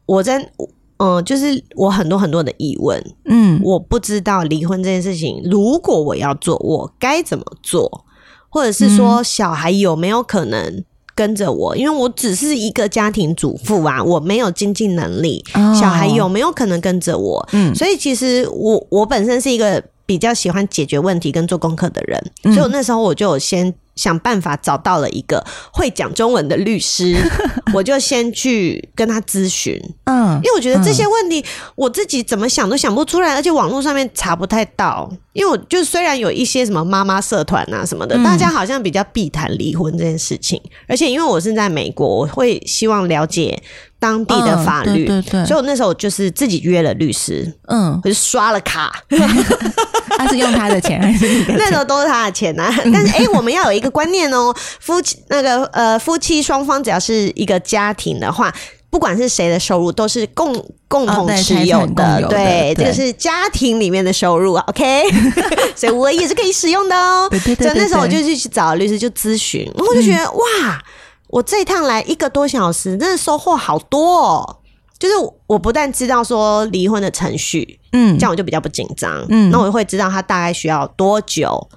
[0.06, 0.52] 我在
[0.98, 8.06] 嗯、就是我很多很多的疑问，嗯我不知道离婚这件事情，如果我要做，我该怎么做，
[8.50, 10.84] 或者是说小孩有没有可能
[11.20, 11.76] 跟着我？
[11.76, 17.46] 因为我只是一个家庭主妇啊，我没有经济能力，哦小孩有没有可能跟着我？
[17.52, 27.18] 嗯所以其实我我本身是一个比较喜欢解决问题跟做功课的人，嗯所以我那时候我就有先想办法找到了一个会讲中文的律师，
[27.76, 29.78] 我就先去跟他咨询。
[30.06, 31.44] 嗯因为我觉得这些问题
[31.76, 35.12] 我自己怎么想都想不出来，而且网络上面查不太到。
[35.34, 43.62] 因为我就虽然有一些什么妈妈社团啊什么的，嗯大家好像比较避谈离婚这件事情，而且因为我是在美国，我会希望了解
[44.00, 48.92] 当地的法律，嗯对对对所以我那时候就是自己约了律师，嗯，我就刷了卡，
[50.18, 51.00] 他是用他的钱
[51.50, 51.76] 那时？
[51.76, 52.76] 候都是他的钱呐、啊。
[52.92, 58.54] 但是哎、我们要有一个观念哦，夫妻那个呃夫妻双方只要是一个家庭的话。
[58.92, 60.52] 不管是谁的收入，都是共
[60.88, 65.04] 共同持有的对，这对个是家庭里面的收入啊，OK，
[65.78, 67.28] 所以我也是可以使用的哦。
[67.30, 70.84] 对对对所以那时候我就去找律师就咨询，然后我就觉得、嗯哇，
[71.28, 74.58] 我这一趟来一个多小时，真的收获好多哦。
[74.98, 75.14] 就是
[75.46, 79.24] 我不但知道说离婚的程序，嗯这样我就比较不紧张。
[79.30, 81.70] 嗯那我会知道他大概需要多久，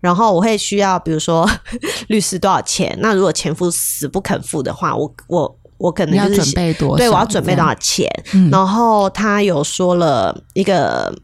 [0.00, 1.48] 然后我会需要比如说
[2.08, 2.96] 律师多少钱。
[3.00, 6.96] 那如果前夫死不肯付的话，我我我可能要就是准备多少？
[6.96, 8.08] 对我要准备多少钱。
[8.34, 11.14] 嗯然后他有说了一个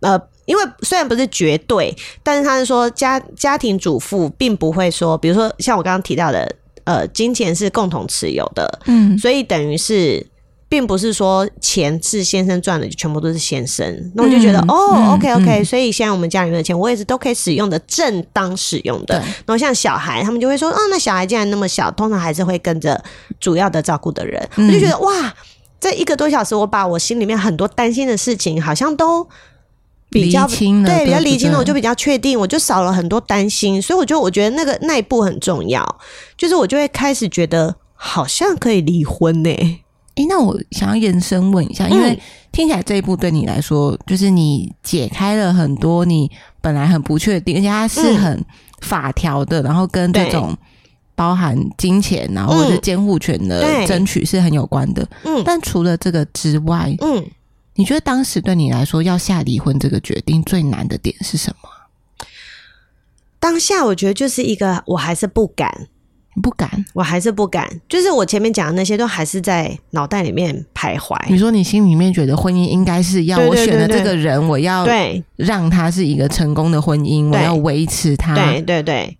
[0.00, 0.20] 呃。
[0.48, 6.50] 因为虽然不是绝对，但是他是说家家庭主妇并不会说，比如说像我刚刚提到的，
[6.84, 10.26] 呃，金钱是共同持有的，嗯所以等于是，
[10.68, 14.12] 并不是说钱是先生赚的就全部都是先生。
[14.14, 19.14] 那我就觉得，嗯哦嗯，OK OK，、嗯所以现在我们家里面的钱，我也是都可以使用的，正当使用的。
[19.18, 23.02] 然后像小孩，他们就会说，哦，那小孩既然那么小，通常还是会跟着
[23.40, 24.48] 主要的照顾的人。
[24.56, 25.34] 嗯我就觉得，哇，
[25.80, 29.26] 这一个多小时，我把我心里面很多担心的事情，好像都。
[30.10, 35.84] 比较对，比较理清了，我就比较确定，我就少了很多担心，所以我就我觉得那个那一步很重要，
[36.34, 39.50] 就是我就会开始觉得好像可以离婚呢、
[40.18, 48.44] 诶，那我想要延伸问一下，因为听起来这一步对你来说，就是你解开了很多你本来很不确定，而且它是嗯很
[48.80, 50.56] 法条的，然后跟这种
[51.14, 55.08] 包含金钱，然后或者监护权的争取是很有关的。
[55.24, 55.40] 嗯。
[55.44, 57.24] 但除了这个之外，嗯，
[57.74, 61.68] 你觉得当时对你来说要下离婚这个决定最难的点是什么？
[63.38, 65.97] 当下我觉得就是一个，我还是不敢，你
[66.40, 66.68] 不敢？
[66.94, 71.16] 我还是不敢，就是我前面讲的那些都还是在脑袋里面徘徊。
[71.28, 78.34] 你说你心里面觉得婚姻应该是要我选的这个人，我要对让他是一个成功的婚姻，我要维持他。
[78.34, 79.16] 对对对，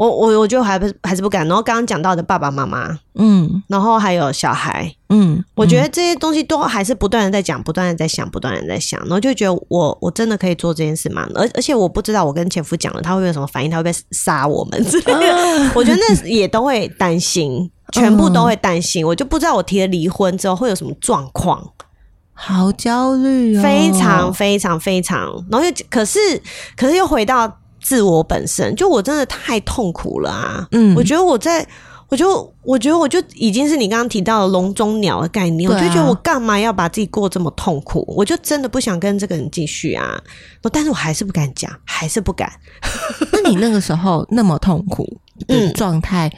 [0.00, 1.46] 我我我就还不还是不敢。
[1.46, 11.28] 然后刚刚讲到的爸爸妈妈，嗯然后还有小孩，嗯，我觉得这些东西都还是不断的在讲，不断的在想，不断的在想，然后就觉得我我真的可以做这件事吗？
[11.34, 13.70] 而而且我不知道我跟前夫讲了，他会有什么反应？
[13.70, 15.36] 他会不会杀我们之类的？
[15.36, 19.06] 啊我觉得那也都会担心，全部都会担心。
[19.06, 21.72] 我就不知道我提了离婚之后会有什么状况，
[22.32, 25.44] 好焦虑哦，非常非常非常。
[25.50, 26.18] 然后又可是
[26.74, 30.68] 可是又回到自我本身，就我真的太痛苦了啊！
[30.72, 31.66] 嗯我觉得我在。
[32.10, 38.04] 我就我觉得我就已经是你刚刚提到的笼中鸟的概念，我就觉得我干嘛要把自己过这么痛苦？
[38.16, 40.20] 我就真的不想跟这个人继续啊！
[40.72, 42.50] 但是我还是不敢讲，还是不敢。
[43.32, 45.04] 那你那个时候那么痛苦
[45.46, 46.28] 的嗯状态，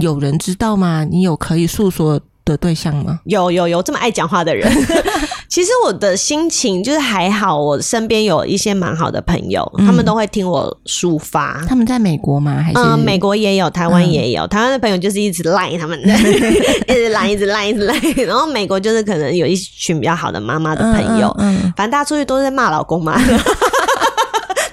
[0.00, 1.02] 有人知道吗？
[1.02, 3.18] 你有可以诉说的对象吗？
[3.24, 4.72] 有有有这么爱讲话的人，
[5.50, 11.60] 其实我的心情就是还好，我身边有一些蛮好的朋友，嗯他们都会听我抒发。
[11.68, 12.62] 他们在美国吗？
[12.64, 14.46] 还是嗯，美国也有，台湾也有。
[14.46, 16.08] 台湾的朋友就是一直赖他们 的，
[16.86, 17.94] 一直赖，一直赖，一直赖。
[18.24, 21.34] 然后美国就是可能有一群比较好的妈妈的朋友，
[21.76, 23.20] 反正大家出去都是在骂老公嘛，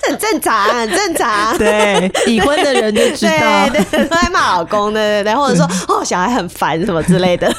[0.04, 1.58] 这很正常，很正常。
[1.58, 7.52] 对，已婚的人就知道，都在骂老公，对对对，或者说哦小孩很烦什么之类的。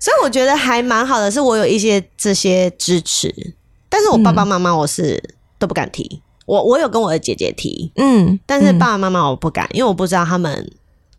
[0.00, 3.54] 所以我觉得还蛮好的，是我有一些这些支持，
[3.88, 5.22] 但是我爸爸妈妈我是
[5.58, 10.72] 都不敢提，我我有跟我的姐姐提，嗯，嗯但是爸爸妈妈我不敢，因为我不知道他们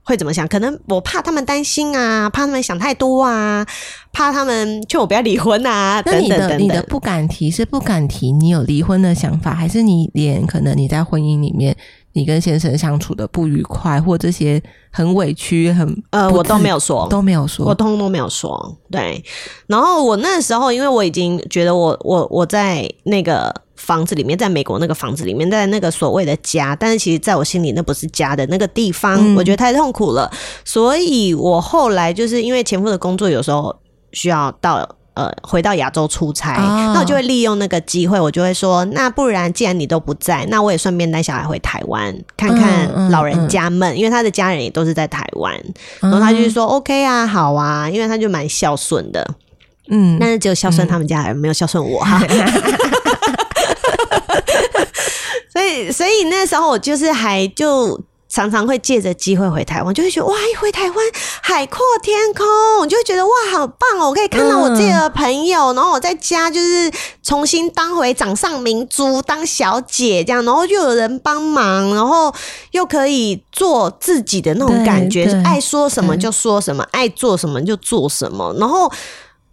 [0.03, 3.63] 会怎么想，可能我怕他们担心啊，怕他们想太多啊，
[4.11, 6.49] 怕他们劝我不要离婚啊，等等等等。
[6.49, 11.77] 的你的不敢提是不敢提你有离婚的想法，还是你连可能你在婚姻里面
[12.13, 18.77] 你跟先生相处的不愉快，或这些很委屈、很呃，我都没有说，都没有说，我通通都没有说。
[18.89, 19.23] 对，
[19.67, 30.29] 然后我那时候，因为我已经觉得我我我在那个房子里面，在美国那个房子里面，在那个所谓的家，但是其实在我心里那不是家的那个地方，嗯我觉得太痛苦了，
[30.65, 33.75] 所以我后来就是因为前夫的工作有时候
[34.11, 34.97] 需要到。
[35.13, 36.91] 呃，回到亚洲出差，哦。
[36.93, 45.53] 那我就会利用那个机会，我就会说，那不然既然你都不在，那我也顺便带小孩回台湾看嗯看嗯老人家们，因为他的家人也都是在台湾，
[45.99, 49.27] 然后他就说 OK 啊，好啊，因为他就蛮孝顺的，
[49.89, 51.99] 嗯，但是只有孝顺他们家人，没有孝顺我。
[51.99, 52.21] 哈。
[55.51, 57.99] 所以，所以那时候我就是还就
[58.31, 60.97] 常常会借着机会回台湾，就会觉得哇，一回台湾
[61.41, 62.45] 海阔天空，
[62.79, 64.07] 我就会觉得哇，好棒哦！
[64.07, 66.89] 我可以看到我自己的朋友，然后我在家就是
[67.21, 72.33] 重新当回掌上明珠，当小姐这样，然后又有人帮忙，然后
[72.71, 78.89] 又可以做自己的那种感觉，对爱说什么就说什么，爱做什么就做什么，然后。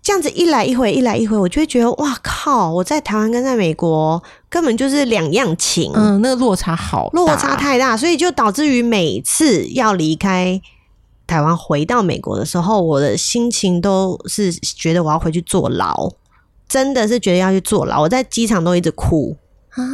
[0.09, 2.73] 这样子一来一回，一来一回，我就会觉得哇靠！
[2.73, 10.59] 我在台湾跟在美国根本就是两样情，嗯，那个落差好，落差太大，所以就导致于每次要离开
[11.27, 16.11] 台湾回到美国的时候，我的心情都是觉得我要回去坐牢，
[16.67, 18.01] 真的是觉得要去坐牢。
[18.01, 19.37] 我在机场都一直哭，
[19.73, 19.85] 啊！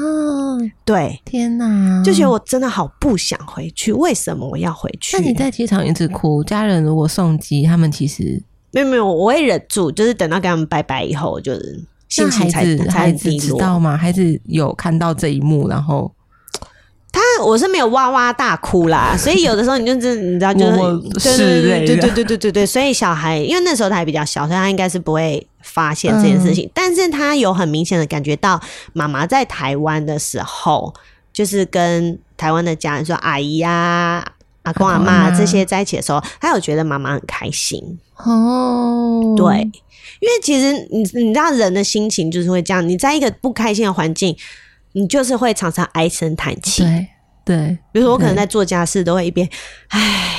[0.84, 5.16] 对，天哪，就觉得我真的好不想回去，为什么我要回去？
[5.16, 8.40] 那你在机场一直哭，家人如果送机，他们其实
[8.74, 13.58] 没有没有，我会忍住，就是等到跟他们拜拜以后，就是心情才子才孩子很低落。
[13.58, 13.96] 知道吗？
[13.96, 16.12] 孩子有看到这一幕，然后
[17.12, 21.36] 他我是没有哇哇大哭啦， 所以有的时候你就是你知道，就是对拭
[21.86, 28.60] 对对对对对对所以小孩因为那时候他还比较小，所以他应该是不会发现这件事嗯情，但是他有很明显的感觉到
[28.92, 30.92] 妈妈在台湾的时候，
[31.32, 34.24] 就是跟台湾的家人说阿姨呀、
[34.64, 35.04] 阿阿公阿嬷。
[35.04, 37.80] 妈这些在一起的时候，他有觉得妈妈很开心，
[38.16, 39.60] 哦，对，
[40.20, 44.36] 因为其实你你知道人的心情就是会这样，你在一个不开心的环境，
[44.92, 46.82] 你就是会常常唉声叹气。
[46.82, 47.06] 对
[47.44, 49.48] 对，比如说我可能在做家事，都会一边
[49.88, 50.34] 唉，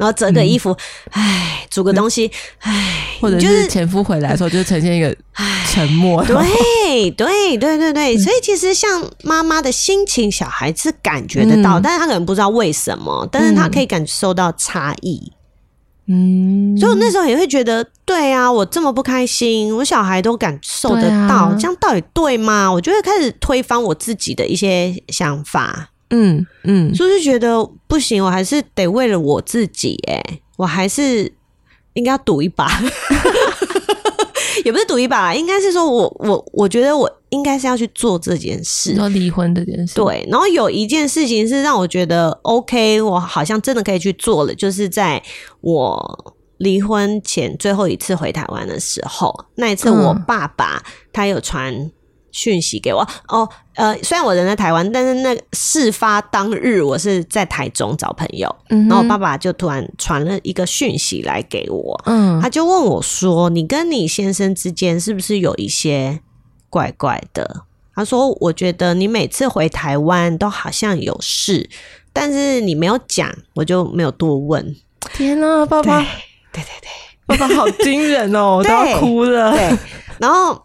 [0.00, 0.74] 然后折个衣服，
[1.10, 5.14] 唉，煮个东西，唉，或者就是前夫回来的时候，就呈现一个
[5.68, 11.82] 沉默，对对对对对，所以其实像妈妈的心情，小孩子感觉得到，嗯。
[11.82, 15.32] 但是他可能不知道为什么，但是他可以感受到差异。
[16.06, 22.72] 嗯，所以我那时候也会觉得，对啊，我这么不开心，我小孩都感受得到，这样到底对吗？
[22.72, 31.32] 我就会开始推翻我自己的一些想法，嗯嗯，就觉得不行，我还是得为了我自己，哎，我还是
[31.94, 32.68] 应该要赌一把，
[34.64, 38.94] 也不是赌一把啦，应该是说我我我觉得我应该是要去做这件事。
[38.94, 45.22] 说离婚这件事，对，然后有一件事情是让我觉得 OK，我好像真的可以去做了，就是在
[45.60, 51.90] 我离婚前最后一次回台湾的时候，那一次我嗯爸爸他有传
[52.32, 62.40] 讯息给我，哦，呃，虽然我人在台湾，但是那事发当日我是在台中找朋友，嗯，然后我爸爸就突然传了一个讯息来给我，嗯。
[62.40, 66.20] 他就问我说：“你跟你先生之间是不是有一些
[66.68, 67.64] 怪怪的？”
[67.94, 71.68] 他说：“我觉得你每次回台湾都好像有事，
[72.12, 74.74] 但是你没有讲，我就没有多问。
[75.12, 76.00] 天哪，爸爸，
[76.52, 76.88] 对对对
[77.26, 79.76] 爸爸好惊人哦，我都要哭了，对，
[80.18, 80.60] 然后，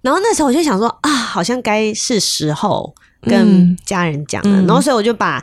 [0.00, 3.34] 然后那时候我就想说啊，好像该是时候跟
[3.72, 3.76] 嗯。
[3.84, 4.66] 家人讲了，嗯。
[4.66, 5.42] 然后所以我就把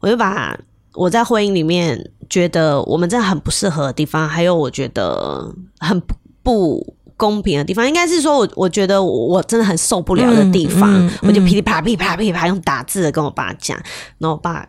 [0.00, 0.56] 我就把
[0.94, 13.76] 我在婚姻里面觉得我们真的很不适合的地方，还有我觉得很不不公平的地方，应该是说我我觉得我真的很受不了的地方，嗯嗯我就嗯噼里啪啦噼里啪啦噼里啪啦用打字的跟我爸讲，
[14.18, 14.68] 然后我爸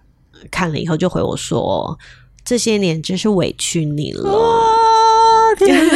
[0.50, 1.98] 看了以后就回我说。
[2.48, 4.30] 这些年真是委屈你了，
[5.58, 5.94] 天哪，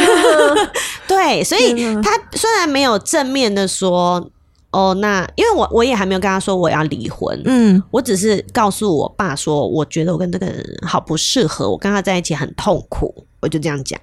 [1.10, 4.30] 对，所以他虽然没有正面的说，
[4.70, 14.00] 哦，那因为我我也还没有跟他说我要离婚，嗯我只是告诉我爸说，我觉得我跟这个人好不适合，我跟他在一起很痛苦，我就这样讲。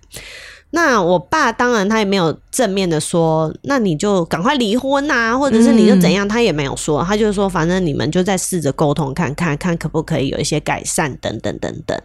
[0.72, 11.98] 那我爸当然他也没有正面的说，那你就赶快离婚呐、或者是你就怎样，他也没有说，他就说反正你们就再试着沟通看看，看可不可以有一些改善，等等等等。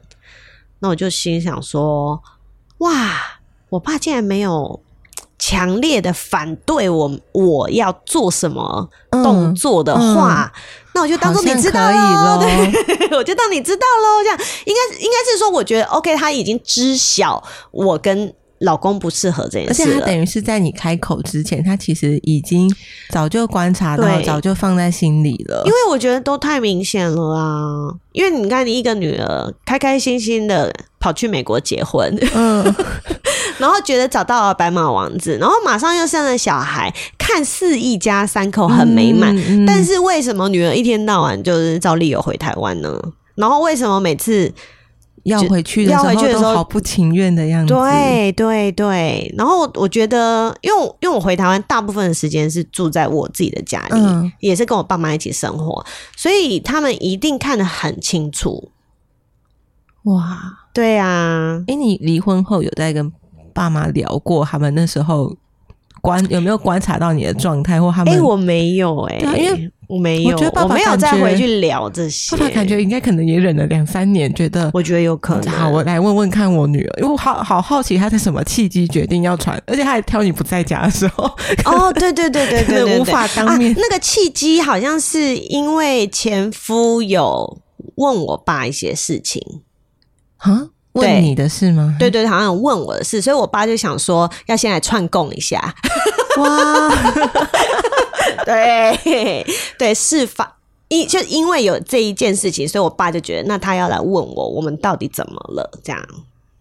[0.79, 2.23] 那我就心想说，
[2.79, 4.81] 哇，我爸竟然没有
[5.45, 10.53] 强烈的反对我我要做什么动作的话，
[10.95, 12.79] 那我就当做你知道好像可以喽，
[13.09, 14.23] 对，我就当你知道喽。
[14.23, 17.43] 这样应该应该是说，我觉得 OK，他已经知晓
[17.73, 20.01] 我跟老公不适合这件而且事了。
[20.01, 22.73] 他等于是在你开口之前，他其实已经
[23.11, 25.65] 早就观察到，早就放在心里了。
[25.67, 27.91] 因为我觉得都太明显了啊！
[28.13, 32.63] 因为你看，你一个女儿开开心心的跑去美国结婚，嗯，
[33.63, 39.33] 然后觉得找到了白马王子，然后马上又生了小孩，看似一家三口很美满。
[39.37, 43.01] 嗯嗯但是为什么女儿一天到晚就是照例有回台湾呢？
[43.37, 44.53] 然后为什么每次
[45.23, 55.87] 要回去的时候候都好不情愿的样子。，对对对，然后我觉得，因为我因为我回台湾大部分的时间是住在我自己的家里，嗯也是跟我爸妈一起生活，
[56.17, 58.73] 所以他们一定看得很清楚。
[60.03, 63.13] 哇，对啊，哎，你离婚后有在跟
[63.53, 65.37] 爸妈聊过他们那时候
[66.01, 68.13] 观有没有观察到你的状态，或他们？
[68.15, 72.35] 哎、我没有哎、因为我没有，我觉得爸爸没有再回去聊这些。
[72.35, 75.55] 爸爸感觉应该可能也忍了两三年，觉得我觉得有可能。
[75.55, 81.25] 好，我来问问看我女儿，因为我好好好奇她在什么契机决定要传，而且她还挑你不在家的时候，
[81.67, 83.77] 哦， 对对对对对无法当面啊。
[83.79, 87.61] 那个契机好像是因为前夫有
[87.97, 89.61] 问我爸一些事情，
[90.39, 91.97] 啊，对问你的事吗？
[91.99, 95.75] 对对，好像有问我的事，所以我爸就想说要先来串供一下。
[96.39, 96.91] 哇，
[98.45, 99.47] 对
[99.79, 100.57] 对，事发
[100.89, 105.71] 因就因为有这一件事情，所以我爸就觉得那他要来问我，我们到底怎么了？
[105.83, 106.03] 这样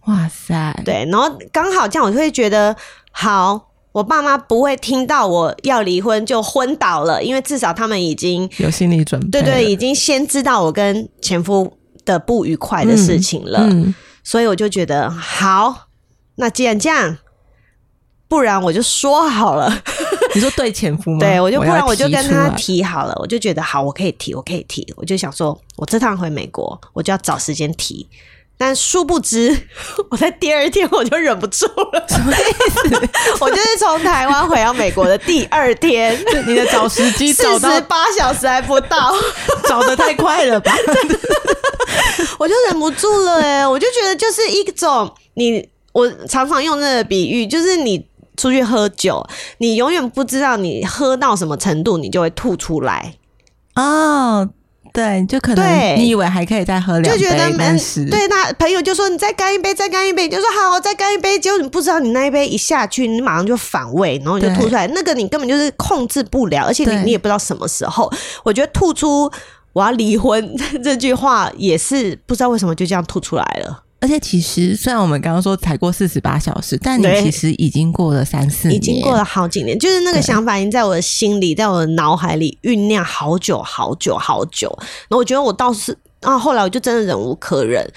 [0.06, 2.76] 哇塞，对，然后刚好这样，我就会觉得
[3.12, 3.68] 好。
[3.94, 11.74] 我爸妈不会听到我要离婚就昏倒了，因为至少他们已经有心理准备了，对对，已经先知道我跟前夫
[12.06, 13.94] 的不愉快的事情了，嗯，
[14.24, 15.88] 所以我就觉得好，
[16.36, 17.18] 那既然这样，
[18.28, 19.72] 不然我就说好了，
[20.34, 21.20] 你说对前夫吗？
[21.20, 28.10] 对我就不然我就跟他提好了，我就觉得好，我可以提，我可以提，我就想说我这趟回美国，我就要找时间提。
[28.64, 29.60] 但殊不知，
[30.12, 32.06] 我在第二天我就忍不住了。
[32.08, 32.36] 什么意
[32.70, 33.10] 思？
[33.40, 39.12] 我就是从台湾回到美国的第二天，你的找时机四找到十八小时还不到，
[39.68, 40.72] 找的太快了吧？
[42.38, 48.06] 我就忍不住了哎、我就觉得就是一种你，我常常用那个比喻，就是你
[48.38, 49.26] 出去喝酒，
[49.58, 53.16] 你永远不知道你喝到什么程度，你就会吐出来，
[53.74, 54.48] 哦，
[54.94, 55.96] 对，就可能对。
[55.98, 68.12] 你以为还可以再喝两杯，就觉得没事对那朋友就说你再干一杯，再干一杯，你就说好，我再干一杯，结果你不知道你那一杯一下去，你马上就反胃，然后你就吐出来，那个你根本就是控制不了，而且你你也不知道什么时候，
[68.44, 69.32] 我觉得吐出。
[69.74, 73.84] 我要离婚这句话也是不知道为什么就这样吐出来了。
[74.02, 84.76] 而且其实虽然我们刚刚说才过四十八小时，但你其实已经过了三四年，已经过了好几年，就是那个想法已经在我的心里，在我的脑海里酝酿好久好久好久。
[84.80, 87.88] 然后我觉得我倒是啊，后来我就真的忍无可忍，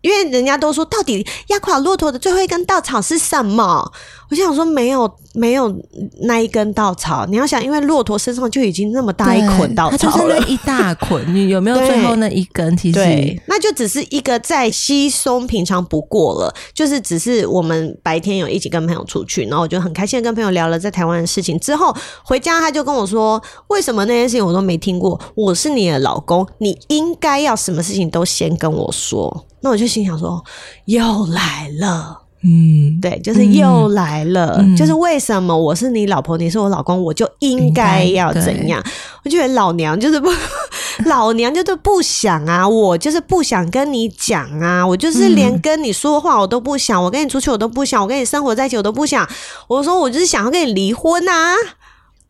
[0.00, 3.92] 因为人家都说到底压垮骆驼的最后一根稻草是什么？
[4.30, 5.74] 我就想说没有没有
[6.22, 10.28] 那一根稻草，你要想，因为骆驼身上就已经那么大一捆稻它就草。
[10.46, 12.76] 一大捆，你有没有最后那一根？
[12.76, 21.94] 其实 对，那就只是一个再稀松平常不过了，就是只是我们白天有一起跟朋友出去，然后我就很开心的跟朋友聊了在台湾的事情，之后
[22.24, 25.20] 回家他就跟我说，为什么那件事情我都没听过？
[25.34, 29.46] 我是你的老公，你应该要什么事情都先跟我说。
[29.60, 30.42] 那我就心想说，
[30.86, 32.22] 又来了。
[32.42, 38.82] 嗯，对，就是又来了，嗯就是为什么我是你老婆，你是我老公，我就应该要怎样？
[39.22, 40.30] 我觉得老娘就是不，
[41.04, 49.28] 老娘就是不想啊，我就是不想跟你讲啊，我就是连嗯跟你说话我都不想，我跟你出去我都不想，我跟你生活在一起我都不想。
[49.68, 51.54] 我说我就是想要跟你离婚啊，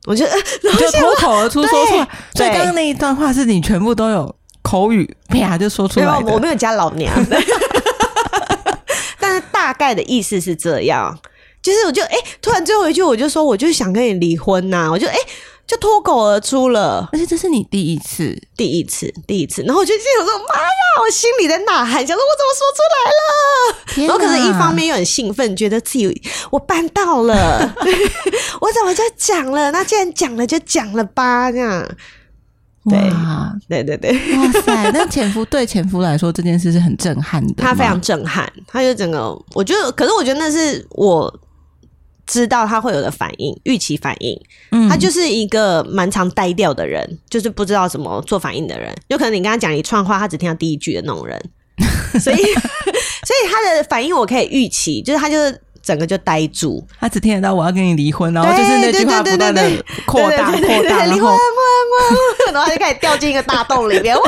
[0.07, 0.25] 我就
[0.65, 2.09] 然后就后脱口而出说出来。
[2.35, 4.35] 所以对刚刚那一段话是你全部都有
[4.71, 6.19] 口语啪就说出没有来。
[6.21, 7.13] 我没有加老娘，
[9.19, 11.19] 但是大概的意思是这样，
[11.61, 15.17] 就是我就哎、突然最后一句我就说我就想跟你离婚呐、我就哎、
[15.67, 23.13] 就脱口而出了而且这是你第一次，第一次第一次，然后我就心想说妈呀，我心里在呐喊，想说我怎么说出来了？
[23.95, 27.75] 天然后可是一方面又很兴奋，觉得自己我办到了，
[28.61, 29.73] 我怎么就讲了？
[29.73, 31.85] 那既然讲了就讲了吧，这样。
[32.89, 34.91] 对哇对对对，哇塞！
[34.93, 41.41] 那前夫对前夫来说这件事是很震撼的，他非常震撼，他就整个，我觉得，可是我觉得那是我
[42.27, 44.41] 知道他会有的反应，预期反应。
[44.71, 48.95] 嗯他就是一个蛮常呆掉的人，就是不知道怎么做反应的人。
[49.09, 51.39] 有可能你跟他讲一串话，他只听到第一句的那种人，
[52.19, 52.37] 所以，
[53.27, 59.63] 所以他的反应我可以预期，就是他就是整个就呆住，他只听得到我要跟你离婚，然后就是那句话不断的
[60.07, 61.33] 扩大扩大，对离婚，
[62.53, 64.17] 然后他就开始掉进一个大洞里面。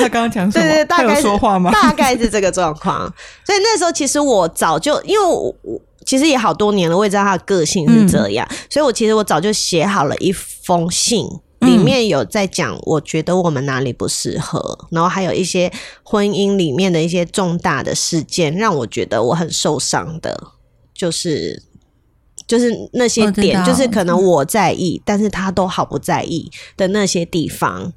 [0.00, 0.64] 他刚刚讲什么？
[0.64, 1.70] 对对，大概说话吗？
[1.70, 3.00] 大概是这个状况。
[3.44, 11.26] 所以那时候其实我早就，因为我我其实也好多年了，我也知道他的个性是这样，所以我其实我早就写好了一封信。
[11.64, 20.52] 里面有在讲，我觉得我们哪里不适合，然后还有一些婚姻里面的一些重大的事件，让我觉得我很受伤的，
[20.94, 21.62] 就是
[22.46, 27.92] 就是那些点，道就是可能我在意，但是他都好不在意的那些地方，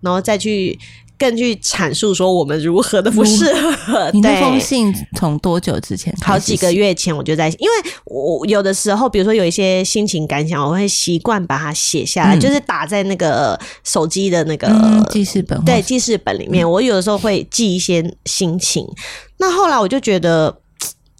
[0.00, 0.78] 然后再去
[1.18, 4.10] 更去阐述说我们如何的不适合。
[4.12, 4.54] 你那封。
[4.64, 6.14] 信从多久之前？
[6.22, 16.68] 好几个月前我就在，因为我有的时候，比如说有一些心情感想，我会习惯把它写下来，嗯就是打在那个手机的那个、嗯记事本对记事本里面。
[16.68, 18.86] 我有的时候会记一些心情。
[19.36, 20.56] 那后来我就觉得，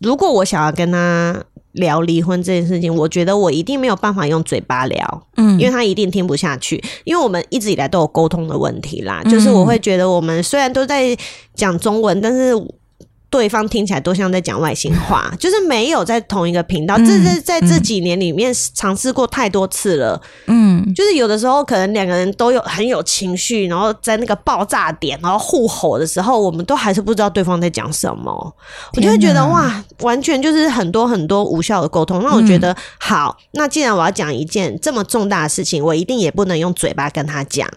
[0.01, 1.45] 如果我想要跟他
[1.75, 9.23] 聊离婚这件事情，我觉得我一定没有办法用嘴巴聊，嗯因为他一定听不下去，因为我们一直以来都有沟通的问题啦。
[9.25, 11.17] 嗯就是我会觉得我们虽然都在
[11.55, 12.53] 讲中文，但是。
[13.35, 16.95] 对方听起来都像在讲外星话， 就是没有在同一个频道。
[16.97, 28.33] 嗯这这在这几年里面尝试过太多次了，嗯就是有的时候可能两个人都有很有情绪，然后在那个爆炸点，然后互吼的时候，我们都还是不知道对方在讲什么。
[28.97, 32.23] 我就会觉得哇，完全就是很多很多无效的沟通。
[32.23, 37.69] 那我觉得、好，那既然我要讲一件这么重大的事情，我一定也不能用嘴巴跟他讲。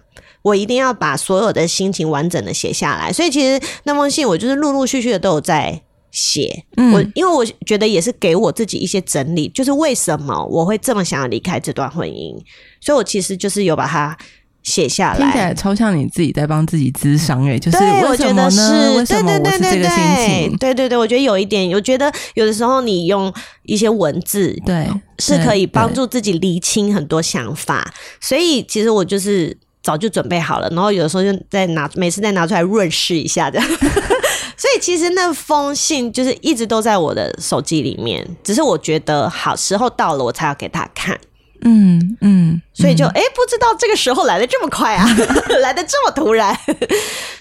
[0.42, 5.82] 我一定要把所有的心情完整的写下来，所以其实那封信我就是陆陆续续的都有在
[6.12, 6.66] 写。
[6.78, 12.36] 嗯我因为我觉得也是给我自己一些整理，就是为什么我会这么想要离开这段婚姻，
[12.80, 14.18] 所以我其实就是有把它
[14.64, 15.50] 写下听起来。
[15.50, 18.94] 来超像你自己在帮自己咨商诶，就是，我为什么觉得是呢？
[18.98, 20.58] 为，什对么我是这个心对情？
[20.58, 23.34] 对对对，我觉得有一点，我觉得有的时候你用
[23.64, 24.88] 一些文字对，
[25.20, 25.94] 是可以帮。
[25.94, 33.59] 助自己厘清很多想法，所以其实我就是早就准备好了，然后有的时候就再拿，每次再拿出来润饰一下的。
[34.59, 41.15] 所以其实那封信就是一直都在我的手机里面，只是我觉得好时候到了，我才要给他看，
[41.61, 45.05] 嗯嗯，所以就哎、诶不知道这个时候来的这么快啊，
[45.61, 46.57] 来的这么突然，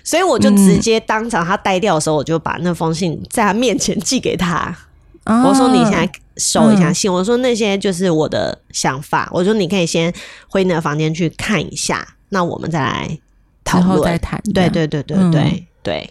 [0.05, 4.77] 所以我就直接当场他呆掉的时候，我就把那封信在他面前寄给他。
[5.25, 10.13] 啊我说你现在收一下嗯信，我说那些就是我的想法，我说你可以先
[10.49, 13.19] 回你的房间去看一下，那我们再来
[13.65, 14.03] 讨论。
[14.03, 15.31] 再谈，对对对对嗯。
[15.31, 16.11] 对、对，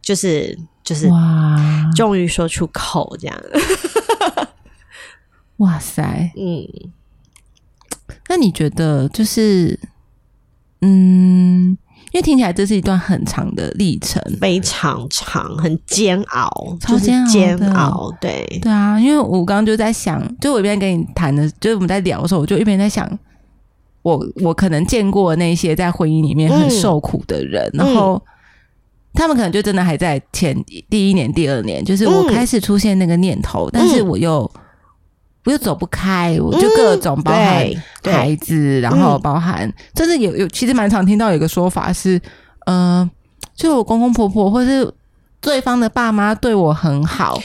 [0.00, 1.90] 就是就是哇。
[1.96, 3.36] 终于说出口这样，
[5.58, 6.30] 哇塞！
[6.36, 6.92] 嗯，
[8.28, 9.76] 那你觉得就是，
[10.82, 11.76] 嗯，
[12.12, 17.66] 因为听起来这是一段很长的历程，非常长，很煎熬，就是超煎熬的。
[17.66, 23.18] 煎熬，对，对啊，因为我刚刚就在想，就我一边跟你谈的，就是我们在聊的时候，我就一边在想，
[24.16, 27.78] 我我可能见过那些在婚姻里面很嗯受苦的人，嗯。
[27.78, 28.22] 然后
[29.14, 30.56] 他们可能就真的还在前
[30.88, 34.50] 第一年、第二年，就是我嗯开始出现那个念头，但是我又
[35.44, 37.66] 我又走不开，我就各种包含
[38.04, 39.20] 孩子，然后嗯。
[39.22, 42.20] 包含，真的有有，其实蛮常听到有一个说法是，
[42.66, 43.08] 呃，
[43.54, 44.90] 就我公公婆婆或是
[45.40, 47.40] 对方的爸妈对我很好，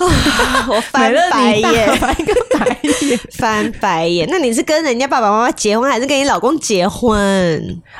[0.68, 3.18] 我翻白眼，翻一个白眼。
[3.32, 4.26] 翻白眼。
[4.30, 7.18] 那你是跟人家爸爸妈妈结婚，还是跟你老公结婚？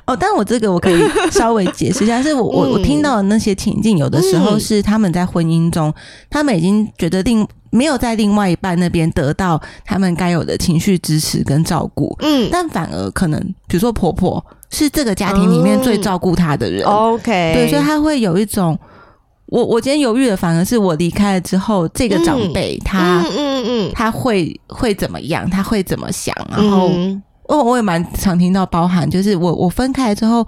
[0.06, 5.92] 哦，但我这个我可以稍微解释一下，是我我 我嗯听到的那些情境，有的时候嗯是他们在婚姻中，
[6.30, 13.38] 他们已经觉得另没有在另外一半那边得到他们该有的情绪支持跟照顾，嗯但反而可能
[13.68, 18.78] 比如说婆婆是这个家庭里面最照顾她的人，，OK，对，所以她会有一种。
[19.50, 27.22] 我我今天犹豫的反而是我离开了之后，这个长辈他、嗯嗯嗯，他会会怎么样，他会怎么想，然后嗯。
[27.48, 30.46] 我我也蛮常听到包含，就是我我分开之后，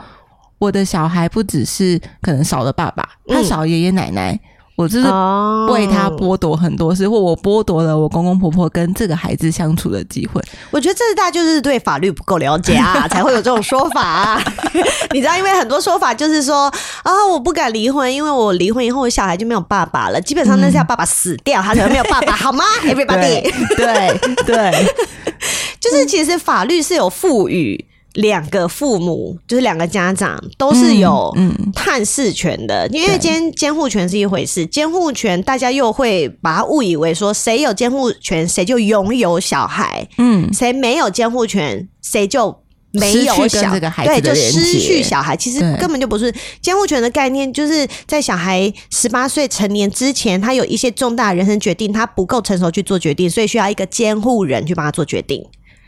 [0.59, 3.45] 我的小孩不只是可能少了爸爸，他嗯。
[3.45, 4.39] 少爷爷奶奶，
[4.75, 10.43] 我就是哦为他剥夺很多事，或我剥夺了我公公婆婆跟这个孩子相处的机会。
[10.71, 14.43] 我觉得这大家就是对法律不够了解啊， 才会有这种说法、啊。
[15.13, 20.21] 你知道，因为很多说法就是说啊，我不敢离婚，因为我离婚以后，我小孩就没有爸爸了。
[20.21, 24.95] 基本上那是要爸爸死掉，他才会没有爸爸， 好吗？Everybody，对对，
[25.79, 42.63] 就是其实法律是有赋予两个父母，就是两个家长都是有嗯探视权的，因为对监监护权是一回事，监护权大家又会把它误以为说谁有监护权谁就拥有小孩，嗯谁没有监护权谁就。
[42.95, 45.35] 没有小这个孩子对，就失去小孩。
[45.35, 55.43] 其实根本就不是监护权的概念，就是在小孩十八岁成年之前，他有一些重大人生决定，他不够成熟去做决定，所以需要一个监护人去帮他做决定。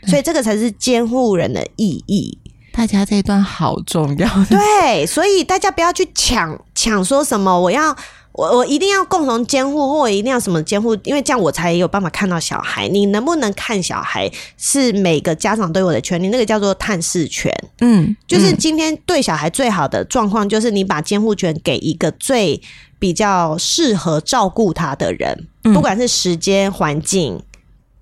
[0.07, 2.37] 所以这个才是监护人的意义。
[2.71, 4.29] 大家这一段好重要。
[4.49, 7.95] 对，所以大家不要去抢抢说什么我要。
[8.37, 12.85] 我我一定要共同监护，或我一定要什么监护，因为这样我才有办法看到小孩。
[12.89, 17.49] 你能不能看小孩，是每个家长都有的权利，那个叫做探视权。
[17.79, 22.61] 嗯，就是今天对小孩最好的状况，就是你把监护权给一个最
[22.99, 27.41] 比较适合照顾他的人，不管是时间、环境，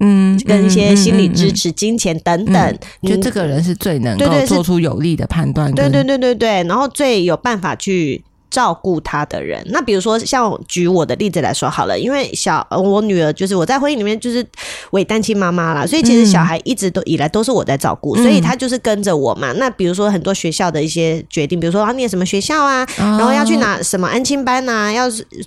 [0.03, 5.73] 嗯，跟一些心理支持、金钱等等，就这个人是最能够做出有利的判断。
[5.73, 8.23] 对对对对对，然后最有办法去。
[8.53, 14.45] 照顾他的人，那比如说像举我的例子来说好了，因为小我女儿就是我在婚姻里面就是
[14.91, 19.51] 伪单亲妈妈啦，所以其实小孩一直都以来都是我在照顾，所以他就是跟着我嘛。
[19.53, 25.05] 那比如说很多学校的一些决定，比如说要念什么学校啊，然后要去拿什么安亲班呐，要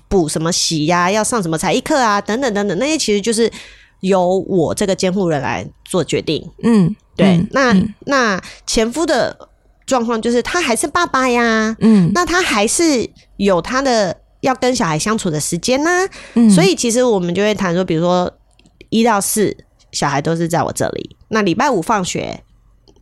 [0.08, 3.48] 补什么习呀，要上什么才艺课啊，等等等等，那些其实就是
[4.00, 6.50] 由我这个监护人来做决定。
[6.62, 7.74] 嗯，对，那
[8.06, 9.48] 那前夫的。
[9.86, 15.88] 状况就是他还是爸爸呀，嗯，那他还是有他的要跟小孩相处的时间呢，
[16.34, 18.28] 嗯，所以其实我们就会谈说，比如说
[18.88, 19.56] 一到四
[19.92, 22.42] 小孩都是在我这里，那礼拜五放学，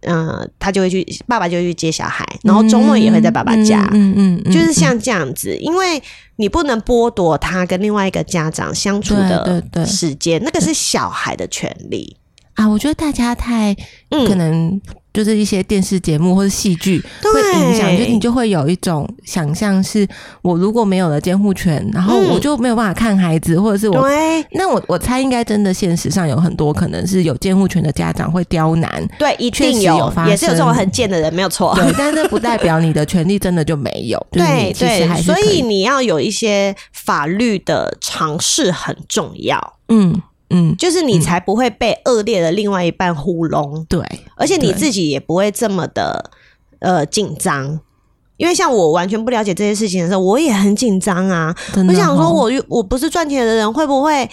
[0.07, 6.03] 嗯，他就会去，爸爸就会去接小孩，然后周末也会在爸爸家，嗯嗯，就是像这样子，因为
[6.37, 12.17] 你不能剥夺他跟另外一个家长相处的时间，那个是小孩的权利。
[12.55, 13.75] 啊，我觉得大家太
[14.11, 14.81] 可能。
[15.15, 20.07] 就是一些电视节目或者戏剧会影响，就你就会有一种想象，是
[20.43, 24.05] 我如果没有了监护权，然后我就没有办法看孩子，或者是我
[24.51, 31.73] 那我我猜应该真的现实上有很多可能是有监护权的家长会刁难，对，一定有，也是有这种很贱的人，没有错。
[31.77, 34.19] 对，但是不代表你的权利真的就没有。
[34.33, 39.75] 对对，所以你要有一些法律的尝试很重要。
[39.89, 40.21] 嗯。
[40.55, 44.01] 嗯，就是你才不会被恶劣的另外一半糊弄，对，
[44.37, 46.31] 而且你自己也不会这么的
[46.79, 47.81] 呃紧张，
[48.37, 51.55] 因为像我完全不了解这些事情的时候，我也很紧张啊。
[51.89, 54.29] 我想说，我我不是赚钱的人，会不会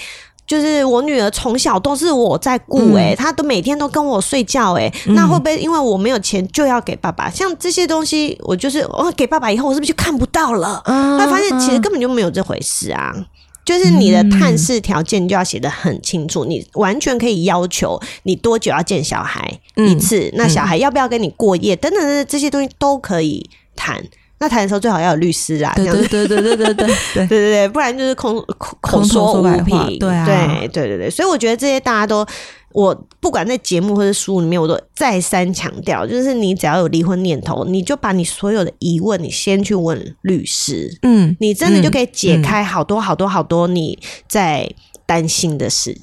[0.46, 2.94] 就是我女儿从小都是我在顾？
[2.96, 7.30] 哎，她都每天都跟我睡觉，哎，那会不会因为我没有钱就要给爸爸？
[7.30, 10.82] 像这些东西，我就是我给爸爸以后，我是不是就看不到了？
[10.86, 13.16] 他发现其实根本就没有这回事啊。
[13.64, 24.04] 就是你的探视条件就要写的很清楚，你完全可以要求你多久要见小孩一次，那小孩要不要跟你过夜等等，这些东西都可以谈。
[24.40, 27.28] 那谈的时候最好要有律师啊，对对对对对对对 对。
[27.28, 28.44] 对，不然就是空
[28.82, 32.26] 口说无凭，对啊，对对对对，所以我觉得这些大家都。
[32.74, 43.98] 我不管在节目或者书里面，我都再三强调，就是你只要有离婚念头，你就把你所有的疑问，你先去问律师，嗯，你真的就可以解开好多好多好多你
[44.28, 44.70] 在
[45.06, 46.00] 担心的事。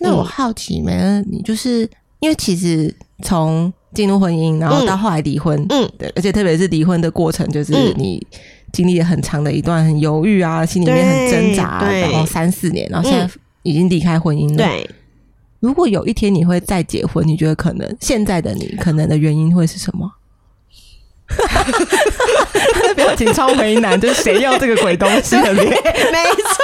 [0.00, 1.88] 那我好奇，没了，你就是
[2.20, 8.26] 因为其实从进入婚姻，然后到后来离婚，嗯，对，而且特别是离婚的过程，就是你
[8.72, 14.90] 经历了很长的一段很犹豫啊，心里面很挣扎，然后三四年，然后现在已经离开婚姻了，对。
[15.66, 20.08] 如果有一天你会再结婚，你觉得可能现在的你可能的原因会是什么？
[22.94, 25.68] 表情超为难，就是谁要这个鬼东西的脸？
[26.12, 26.62] 没错，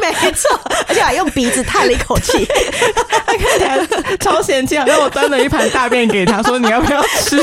[0.00, 3.86] 没错，而且还用鼻子叹了一口气，看起来
[4.16, 7.36] 超嫌弃，好像我端了一盘大便给他说：“你要不要吃？”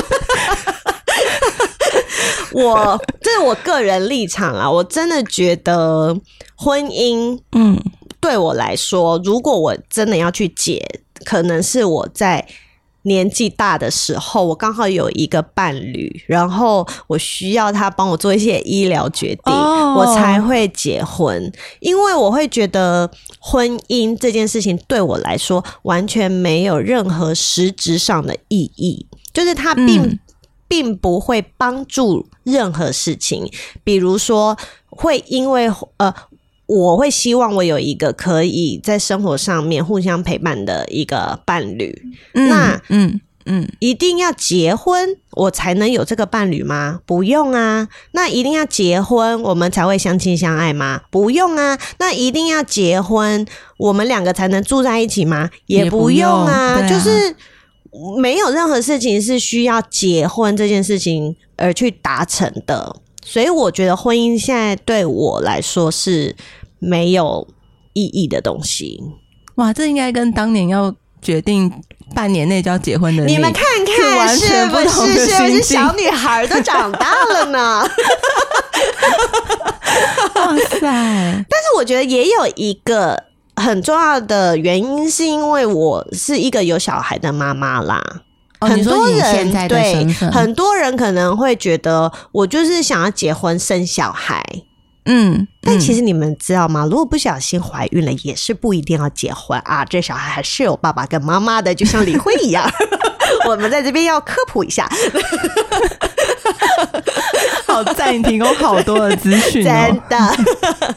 [2.52, 6.18] 我这是我个人立场啊，我真的觉得
[6.56, 7.80] 婚姻，嗯。
[8.26, 10.84] 对我来说，如果我真的要去解，
[11.24, 12.44] 可能是我在
[13.04, 21.52] 年纪大的时候，我刚好有一个伴侣，然后我需要他帮我做一些医疗决定，我才会结婚。
[21.82, 23.08] 因为我会觉得
[23.40, 30.20] 婚姻这件事情对我来说完全没有任何实质上的意义，就是它并
[30.68, 33.48] 并不会帮助任何事情，
[33.84, 34.58] 比如说
[34.90, 36.12] 会因为呃。
[36.68, 42.02] 我会希望我有一个可以在生活上面互相陪伴的一个伴侣。
[42.34, 47.02] 那嗯嗯，一定要结婚我才能有这个伴侣吗？
[47.06, 47.88] 不用啊。
[48.14, 51.02] 那一定要结婚我们才会相亲相爱吗？
[51.12, 51.78] 不用啊。
[52.00, 53.46] 那一定要结婚
[53.78, 55.52] 我们两个才能住在一起吗？
[55.68, 56.82] 也不用啊。
[56.90, 57.36] 就是
[58.20, 62.96] 没有任何事情是需要结婚这件事情而去达成的。
[63.28, 66.36] 所以我觉得婚姻现在对我来说是
[66.78, 67.48] 没有
[67.94, 69.02] 意义的东西。
[69.56, 71.72] 哇，这应该跟当年要决定
[72.14, 75.26] 半年内就要结婚的你们看看，是不是？
[75.26, 77.84] 是不是小女孩都长大了呢？
[80.36, 80.80] 哇塞！
[80.82, 83.24] 但是我觉得也有一个
[83.56, 88.04] 很重要的原因，是因为我是一个有小孩的妈妈啦。
[88.60, 94.44] 哦很多人对很多人可能会觉得我就是想要结婚生小孩，
[95.06, 96.86] 嗯，但其实实你们知道吗？
[96.90, 99.84] 如果不小心怀孕了，也是不一定要结婚啊。
[99.86, 102.70] 这小孩还是有爸爸跟妈妈的，就像离婚一样。
[103.48, 104.90] 我们在这边要科普一下，
[107.68, 110.02] 好赞，你提供好多的资讯真哦。
[110.10, 110.18] 的。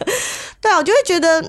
[0.61, 1.43] 对啊，我就会觉得，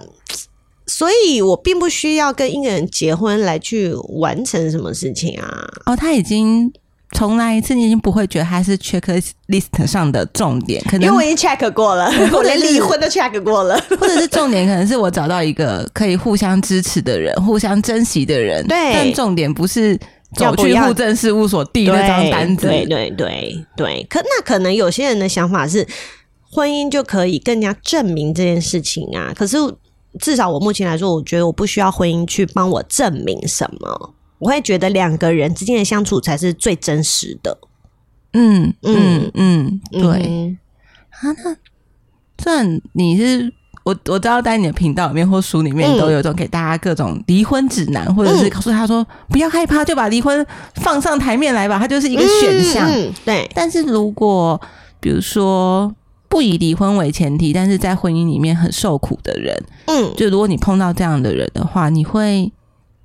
[0.89, 5.67] 所以我并不需要跟一个人结婚来去完成什么事情啊。
[5.85, 6.71] 哦，他已经
[7.11, 13.79] 从来一次，你已经不会觉得他是 checklist 上的重点，可能因为我已经 check 过了， 我连离婚都 check 过了。
[13.99, 18.65] 或者是重点，可能是我找到一个可以互相支持的人，互相珍惜的人。
[18.67, 19.97] 对但重点不是
[20.35, 22.67] 走去户政事务所递那张单子。
[22.67, 25.87] 对对对对，可那可能有些人的想法是，
[26.51, 29.33] 婚姻就可以更加证明这件事情啊。
[29.35, 29.57] 可是
[30.19, 34.13] 至少我目前来说，我觉得我不需要婚姻去帮我证明什么。
[34.39, 37.57] 我会觉得两个人之间的相处才是最真实的。
[38.33, 40.01] 嗯嗯嗯，对。
[40.01, 40.57] 嗯
[41.21, 41.55] 啊，那
[42.41, 43.51] 虽然你是
[43.83, 50.45] 我我知道在你的频道里面或书里面嗯都有一种给大家各种离婚指南，或者是告诉他说不要害怕，就把离婚
[50.75, 52.89] 放上台面来吧，它就是一个选项。
[53.25, 54.59] 对，但是如果
[55.01, 55.93] 比如说
[56.29, 62.51] 不以离婚为前提，但是在婚姻里面很受苦的人，嗯，就如果你碰到这样的人的话，你会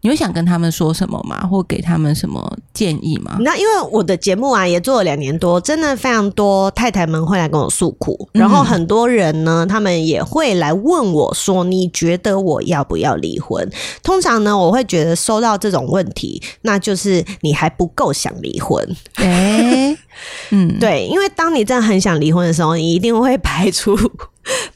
[0.04, 1.48] 你有想跟他们说什么吗？
[1.48, 3.38] 或给他们什么建议吗？
[3.40, 13.66] 那因为我的节目啊也做了两年多，真的非常多太太们会来跟我诉苦，然后很多人呢，他们也会来问我说：“你觉得我要不要离婚？”
[14.04, 18.86] 通常呢，我会觉得收到这种问题，那就是你还不够想离婚。
[19.14, 19.96] 哎、
[20.52, 23.96] 嗯，对，因为当你真的很想离婚的时候，你一定会排除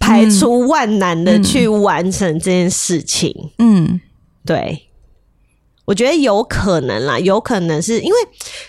[0.00, 3.50] 排除万难的去完成这件事情。
[3.58, 4.00] 嗯
[4.46, 4.87] 对，
[5.88, 8.16] 我觉得有可能啦，有可能是因为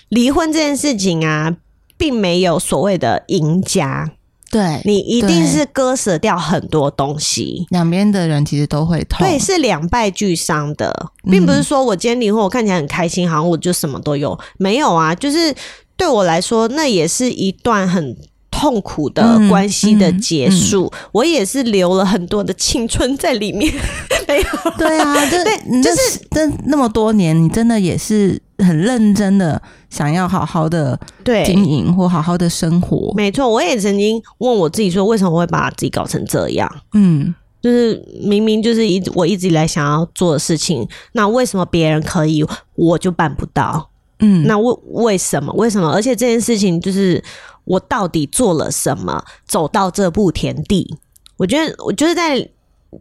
[0.07, 1.53] 离婚这件事情啊，
[1.97, 4.09] 并没有所谓的赢家，
[4.49, 7.67] 对，你一定是割舍掉很多东西。
[7.71, 9.19] 两边的人其实都会痛。
[9.19, 15.13] 对，是两败俱伤的，嗯并不是说我今天离婚，我看起来很开心，好像我就什么都有，没有啊。
[15.13, 15.53] 就是
[15.97, 18.15] 对我来说，那也是一段很
[18.59, 20.91] 痛苦的嗯关系的嗯结束。
[21.13, 23.73] 我也是留了很多的青春在里面，
[24.27, 24.71] 没有。
[24.77, 25.89] 对啊， 就对你这
[26.31, 33.13] 这那么多年，你真的也是很认真的想要好好的对，经营或好好的生活。
[33.15, 36.69] 没错，我也曾经问我自己说，为什么我会把自己搞成这样？
[36.93, 42.45] 嗯就是明明就是一我一直以来想要做的事情，那为什么别人可以，
[42.75, 43.89] 我就办不到？
[44.19, 45.51] 嗯，那为为什么？
[45.53, 45.91] 为什么？
[45.91, 47.23] 而且这件事情就是
[47.65, 50.97] 我到底做了什么，走到这步田地？
[51.37, 52.49] 我觉得，我就是在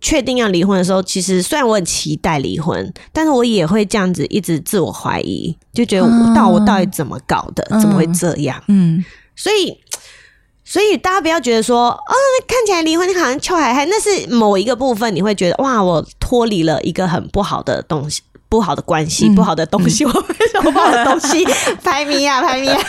[0.00, 7.66] 确定要离婚的时候，其实虽然我很期待离婚，但是我也会这样子一直自我怀疑，就觉得我嗯到我到底怎么搞的？
[7.70, 8.62] 嗯怎么会这样？
[8.68, 9.04] 嗯
[9.34, 9.76] 所以，
[10.64, 12.14] 所以大家不要觉得说，哦，
[12.46, 18.22] 看起来离婚好像秋海海，那是某一个部分，你会觉得哇，我脱离了一个很不好的东西。
[18.48, 21.44] 不好的关系，嗯不好的东西， 我为什么不好的东西？
[21.84, 22.80] 排名啊，排名啊！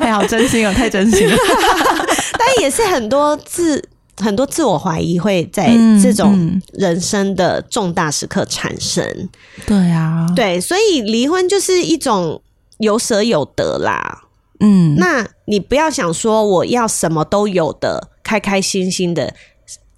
[0.00, 1.36] 哎，好真心哦，太真心了。
[2.38, 3.82] 但也是很多自
[4.20, 9.28] 很多自我怀疑会在嗯这种嗯人生的重大时刻产生。
[9.66, 12.42] 对啊，对，所以离婚就是一种
[12.78, 14.22] 有舍有得啦。
[14.60, 19.32] 嗯，那你不要想说我要什么都有的，开开心心的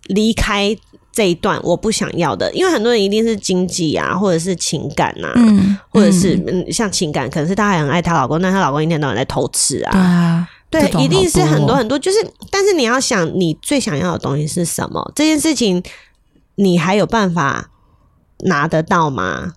[0.05, 0.77] 离开
[1.13, 12.19] 这一段我不想要的，因为很多人一定是经济啊，或者是情感啊，嗯，或者是嗯嗯像情感，可能是她还很爱她老公，但她老公一天到晚在偷吃啊，对啊，对一定是很多很多，就是，
[12.51, 15.13] 但是你要想，你最想要的东西是什么？
[15.15, 15.83] 这件事情，
[16.55, 17.71] 你还有办法
[18.45, 19.55] 拿得到吗？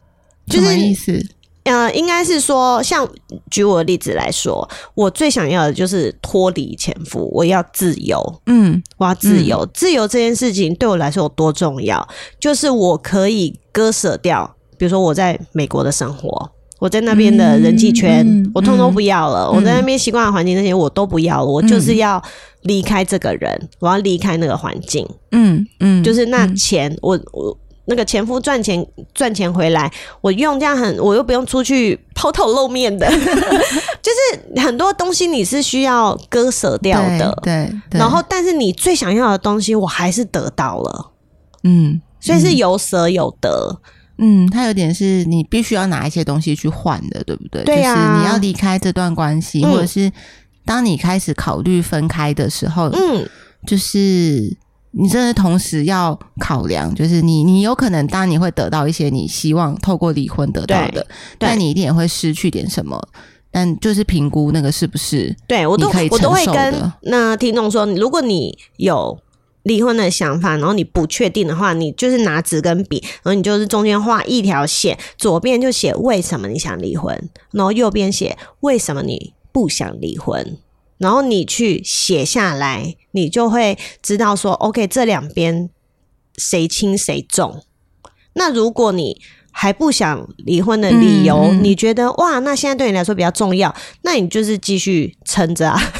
[0.47, 1.27] 就什么意是，思？
[1.63, 3.07] 呃，应该是说，像
[3.49, 9.65] 举我的例子来说，我最想要的就是脱离前夫，我要自由，嗯我要自由。
[9.73, 12.05] 自由这件事情对我来说有多重要？
[12.37, 19.49] 就是我可以割舍掉，比如说我在美国的生活，我在那边的人际圈，嗯嗯我通通不要了。
[19.49, 22.21] 我在那边习惯的环境那些我都不要了，我嗯就是要
[22.63, 25.07] 离开这个人，我要离开那个环境。
[25.31, 27.57] 嗯嗯，就是那钱，我我。
[27.85, 33.07] 那个前夫赚钱赚钱回来，我用这样很，我又不用出去抛头露面的，
[34.01, 41.11] 就是很多东西你是需要割舍掉的，对，对，然后，但是你最想要的东西，我还是得到了，
[41.63, 43.79] 嗯所以是有舍有得。
[44.19, 47.65] 嗯，它有点是你必须要拿一些东西去换的，对不对？
[47.65, 49.71] 就是你要离开这段关系，嗯。
[49.71, 50.09] 或者是
[50.63, 53.27] 当你开始考虑分开的时候，嗯，
[53.67, 54.55] 就是
[54.95, 61.05] 你真的同时要考量，就是你你有可能当然你会得到一些你希望透过离婚得到的，
[61.37, 63.01] 但你一定也会失去点什么。
[63.49, 69.19] 但就是评估那个是不是对我都我都会跟那听众说，如果你有
[69.61, 80.57] 离婚的想法，然后你不确定的话，你就是拿纸跟笔，然后你就是中间画一条线，左边就写为什么你想离婚，然后右边写为什么你不想离婚。
[81.03, 85.69] 然后你去写下来，你就会知道说，OK，这两边
[86.37, 87.61] 谁轻谁重。
[88.35, 89.19] 那如果你
[89.51, 95.77] 还不想离婚的理由，你觉得哇，那现在对你来说比较重要，那你就是继续撑着啊。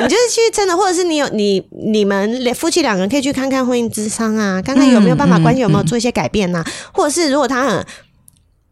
[0.00, 7.84] 你就是继续撑着，或者是你有你你们两夫妻两个人可以去看看婚姻之商啊，看看有没有办法关系有没有嗯做一些改变呐、或者是如果他很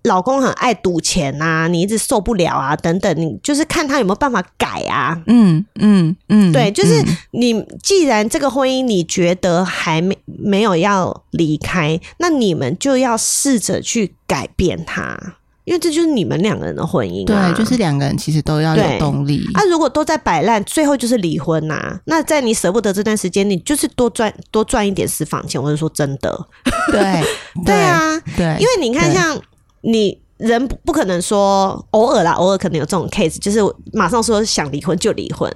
[0.07, 5.21] 老公很爱赌钱呐、你一直受不了啊，等等，你就是看他有没有办法改啊。
[5.27, 15.19] 嗯嗯嗯，对，就是嗯你既然这个婚姻你觉得还没没有要离开，那你们就要试着去改变他，
[15.65, 17.53] 因为这就是你们两个人的婚姻啊。
[17.53, 19.43] 对，就是两个人其实都要有动力。
[19.55, 25.61] 啊，如果都在摆烂，最后就是离婚呐、那在你舍不得这段时间，你就是多赚多赚一点私房钱。
[25.61, 26.49] 我是说真的，
[26.93, 27.23] 对
[27.67, 29.39] 对， 啊，对，因为你看，对像
[29.87, 33.61] 你人不不可能说偶尔啦，偶尔可能有这种 case，就是
[33.93, 35.51] 马上说想离婚就离婚，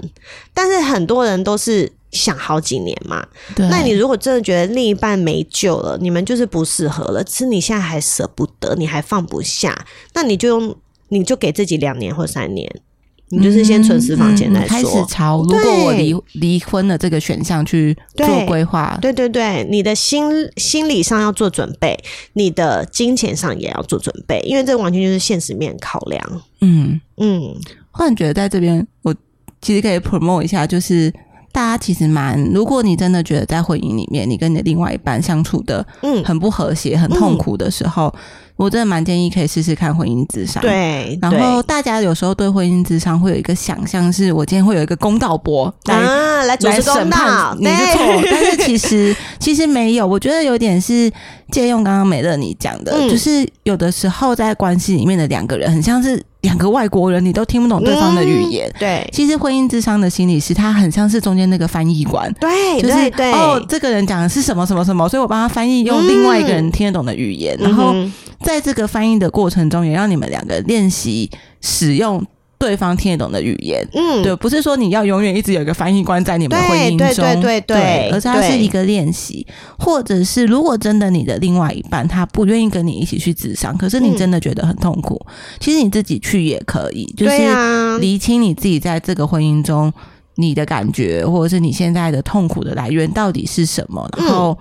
[0.55, 3.27] 但是很多人都是想好几年嘛。
[3.57, 10.75] 那你如果真的觉得另一半没救了，你们就是不适合了，只是你现在还舍不得，你还放不下，那你就用
[11.09, 12.81] 你就给自己两年或三年，
[13.31, 15.07] 你就是先存私房钱再嗯嗯开始说。
[15.07, 16.03] 朝如果我对。
[16.03, 21.99] 离离婚的这个选项去做对规划，对对对，你的心心理上要做准备，
[22.35, 26.43] 你的金钱上也要做准备，因为这完全就是现实面考量。
[26.61, 27.55] 嗯，嗯，
[27.91, 29.15] 忽然觉得在这边，我
[29.63, 31.13] 其实可以 promote 一下，就是
[31.53, 36.23] 大家其实蛮，如果你真的觉得在婚姻里面，你跟你的另外一半相处的嗯。
[36.25, 38.13] 很不和谐、很痛苦的时候，
[38.61, 40.61] 我真的蛮建议可以试试看婚姻智商。。
[40.61, 51.11] 对，然后大家有时候对婚姻智商会有一个想象，是我今天会有一个公道伯来啊，来主来持公道审判，你的错，但是其实 其实没有，我觉得有点是
[51.51, 58.69] 借用刚刚美乐你讲的，嗯就是有的时候在关系里面的两个人很像是两个外国人，你都听不懂对方的语言。
[58.69, 59.11] 嗯对。
[59.13, 67.95] 其实婚姻智商的心理师，他很像是中间那个翻译官，对就是对对，哦，这个人讲的是什么什么什么，所以我帮他翻译用另外一个人听得懂的语言，然后
[68.43, 71.31] 在这个翻译的过程中，也让你们两个练习
[71.61, 72.25] 使用
[72.61, 73.85] 对方听得懂的语言。
[73.95, 79.45] 嗯，对，不是说你要永远一直有一个翻译官在你们的婚姻中，对对对对对而是它是一个练习，
[79.79, 85.21] 或者是如果真的你的另外一半他不愿意跟你一起去智商，可是你嗯真的觉得很痛苦，
[85.59, 89.93] 其实你自己去也可以，就是啊，厘清你自己在这个婚姻中
[90.35, 94.57] 你的感觉，或者是你现在的痛苦的来源到底是什么，然后。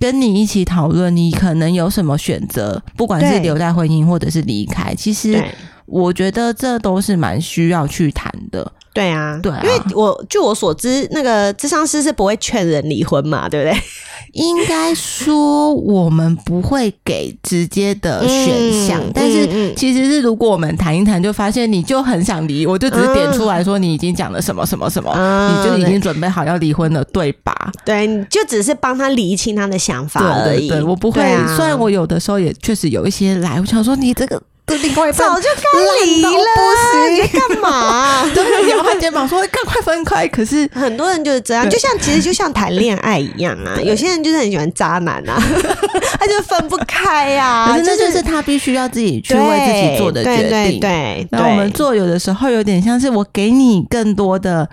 [0.00, 4.94] 跟你一起讨论，你可能有什么选择，不管是留在婚姻或者是离开。
[4.94, 5.50] 其实对
[5.88, 8.72] 我觉得这都是蛮需要去谈的。
[8.94, 13.80] 对啊，对啊因为我据我所知，那个智商师是不会劝人离婚嘛，对不对？
[14.32, 27.54] 应该说，我们不会给直接的选项，嗯但是其实是如果我们谈一谈，就发现你就很想离，我就只是点出来说你已经讲了什么什么什么，啊你就已经准备好要离婚了，对吧？
[27.84, 30.66] 对，你就只是帮他理清他的想法而已。
[30.66, 31.20] 对对对，我不会。
[31.22, 34.42] 对啊虽然我有的时候也确实有一些来，我想说你这个这
[34.76, 36.60] 另外一半早就该离了，不
[36.92, 37.14] 行。
[37.14, 38.24] 你在干嘛？
[38.34, 45.40] 对摇他肩膀说赶快分开，可是很多人就是这样，就像其实就像谈恋爱一样啊，有些人就是很喜欢渣男啊，
[46.18, 50.48] 他就分不开呀、可是那就就是他必须要自己去为自己做的决定。
[50.48, 54.68] 对对对，那我们做有的时候有点像是我给你更多的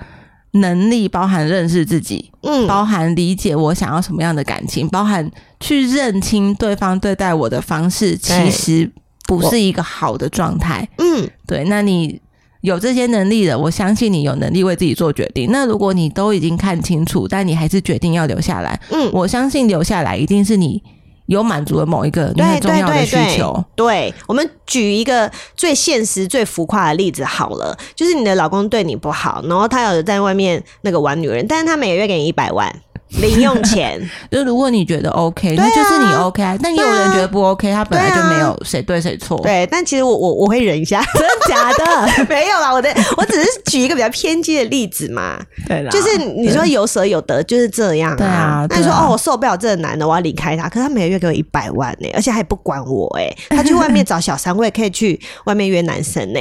[0.51, 2.65] 能力，包含认识自己，嗯。
[2.67, 5.29] 包含理解我想要什么样的感情，包含
[5.59, 8.91] 去认清对方对待我的方式，其对实
[9.27, 10.87] 不是一个好的状态。
[10.97, 12.19] 嗯对，那你
[12.61, 15.51] 有这些能力的，我相信你有能力为自己做决定。
[15.51, 20.81] 那如果你都已经看清楚，但你还是决定要留下来，嗯，我相信留下来一定是你
[21.27, 23.63] 有满足了某一个很重要的需求。
[23.75, 32.75] 对，我们举一个最现实、最浮夸的例子好了，就是你的老公对你不好，然后他有在外面那个玩女人，但是他每个月给你一百万
[33.09, 33.99] 零用钱，
[34.31, 35.63] 就如果你觉得 OK，、啊。
[35.63, 36.57] 那就是你 OK 啊。
[36.61, 42.25] 但也有人觉得不 OK，他本来就没有谁对谁错。，对，但其实我我我会忍一下， 真的假的？
[42.27, 45.89] 没有啦，我的我只是举一个比较偏激的例子嘛，对啦。
[45.91, 48.17] 就是你说有舍有得就是这样啊。
[48.17, 56.39] 对啊那你说哦，我受不了这个男的，我要离开他，可是他每个月给我一百万呢、而且还不管我哎、他去外面找小三，我也可以去外面约男生呢、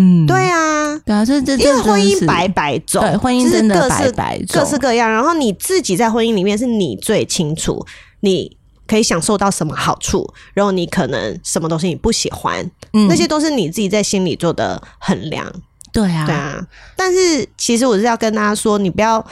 [0.00, 5.10] 嗯，对啊，对啊，这这因为婚姻百百种，对婚姻就是真的各式百百种各式各样。
[5.10, 7.84] 然后你自己在婚姻里面是你最清楚，
[8.20, 15.52] 你可以享受到什么好处，然后你可能什么东西你不喜欢，嗯那些都是你自己在心里做的衡量。
[15.92, 19.26] 对啊，对啊，但是其实我是要跟大家说，你不要，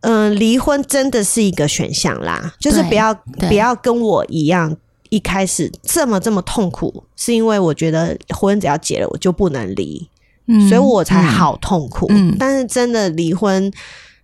[0.00, 4.76] 嗯、离婚真的是一个选项啦，就是不要不要跟我一样。
[5.10, 10.08] 一开始这么这么痛苦，是因为我觉得婚只要结了，我就不能离，
[10.46, 12.06] 嗯所以我才好痛苦。
[12.10, 13.70] 嗯但是真的离婚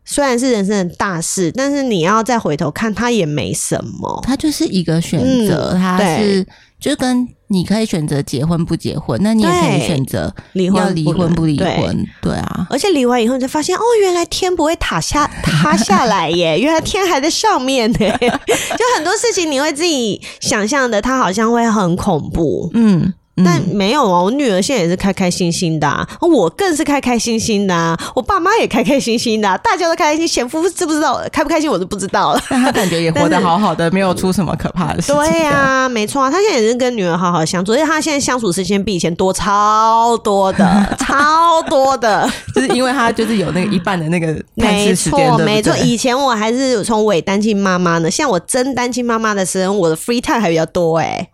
[0.05, 4.21] 虽然是人生的大事，但是你要再回头看，它也没什么。
[4.25, 6.47] 它就是一个选择，嗯它是
[6.83, 17.99] 就跟你可以选择结婚不结婚，那你也可以对选择离婚要离婚不离对婚，对啊，而且离完以后，你就发现哦，原来天不会塌下塌下来耶， 原来天还在上面呢。
[17.99, 23.15] 就很多事情你会自己想象的，它好像会很恐怖，嗯。
[23.37, 24.25] 嗯但没有哦。
[24.25, 30.29] 我女儿现在也是开开心心的、啊，我更是开开心心的、啊，我爸妈也开开心心的啊、大家都开开心。
[30.29, 32.43] 前夫知不知道开不开心，我都不知道了。
[32.49, 35.17] 但他感觉也活得好好的，没有出什么可怕的事情。
[35.23, 42.29] 对呀、没错啊，他现在也是跟女儿好好相处，而且他现在相处时间比以前多超多的， 超多的。
[42.55, 44.27] 就是因为他就是有那个一半的那个
[44.59, 45.75] 探没错，没错。
[45.79, 51.29] 以前我还是从伪单亲妈妈呢，像我真单亲妈妈的时候，我的 free time 还比较多哎、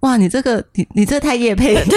[0.00, 1.84] 哇，你这个你你这太夜配了，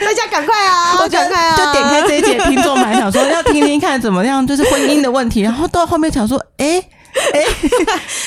[0.00, 1.56] 大家赶快啊，我赶快啊！
[1.56, 6.82] 就点开这一节，听众们想说要听听看怎么样，就是婚姻的问题，然后到后面想说，哎、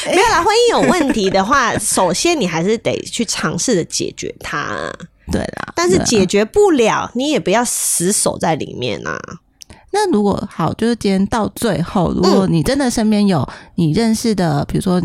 [0.07, 4.91] 没有啦，婚姻有问题的话， 首先你还是得去尝试的解决它，
[5.31, 9.19] 对啦，但是解决不了，你也不要死守在里面啊。
[9.91, 15.01] 那如果好，就是今天到最后，如果你真的身边有你认识的，比如说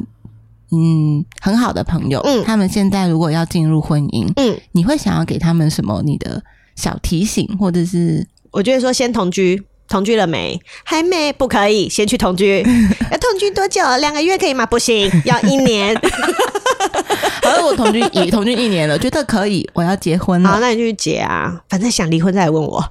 [0.83, 6.03] 嗯很好的朋友，嗯他们现在如果要进入婚姻，嗯，你会想要给他们什么？
[6.05, 6.43] 你的
[6.77, 9.63] 小提醒，或者是我觉得说先同居。
[9.87, 10.59] 同居了没？
[10.83, 12.61] 还没，不可以，先去同居。
[13.13, 13.83] 要同居多久？
[14.01, 14.65] 两个月可以吗？
[14.65, 15.95] 不行，要一年。
[17.45, 20.61] 好像我同居已同居一年了，觉得可以，我要结婚好，了。
[20.61, 21.61] 那你就去结啊。
[21.69, 22.83] 反正想离婚再来问我。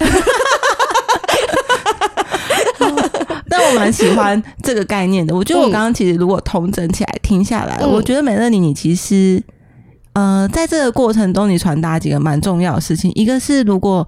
[3.50, 5.34] 但我蛮喜欢这个概念的。
[5.36, 9.42] 我觉得我刚刚其实如果统整起来听下来，嗯我觉得美乐妮你其实
[10.14, 13.12] 呃在这个过程中，你传达几个蛮重要的事情。
[13.16, 14.08] 一个是如果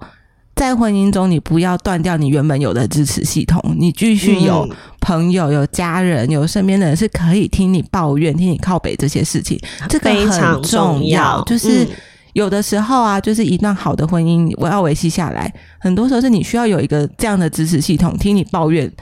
[0.54, 11.84] 在婚姻中，你不要断掉你原本有的支持系统，你继续有嗯朋友、有家人、有身边的人是可以听你抱怨、听你靠北这些事情，这个非常很重要就是。
[11.84, 11.88] 嗯
[12.36, 18.92] 有的时候啊，就是一段好的婚姻，我要维系下来，很多时候是你需要有一个这样的支持系统，听你抱怨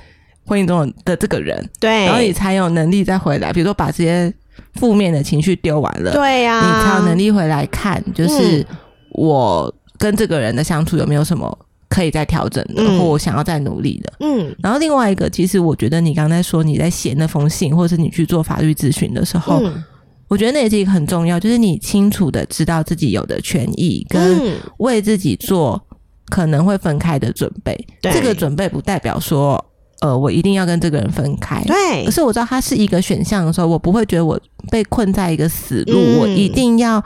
[0.47, 3.53] 婚姻中的这个人，对，然后你才有能力再回来。
[3.53, 4.33] 比如说把这些
[4.75, 8.67] 负面的情绪丢完了，对呀、你才有能力回来看，就是嗯。
[9.11, 11.57] 我跟这个人的相处有没有什么
[11.89, 12.99] 可以再调整的，嗯。
[12.99, 14.13] 或我想要再努力的。
[14.21, 14.53] 嗯。
[14.61, 19.85] 然后另外一个，其实我觉得你刚才说你在写那封信，或者是你去做法律咨询的时候，嗯。
[20.27, 24.57] 我觉得那也是一个很重要，就是你清楚的知道自己有的权益，跟嗯。
[24.79, 25.81] 为自己做
[26.27, 27.73] 可能会分开的准备。
[28.03, 28.13] 对。
[28.13, 29.65] 这个准备不代表说，
[30.01, 31.63] 呃，我一定要跟这个人分开。
[31.65, 34.39] 对可是我知道他是一个选项的时候，我不会觉得我
[34.71, 37.03] 被困在一个死路，嗯我一定要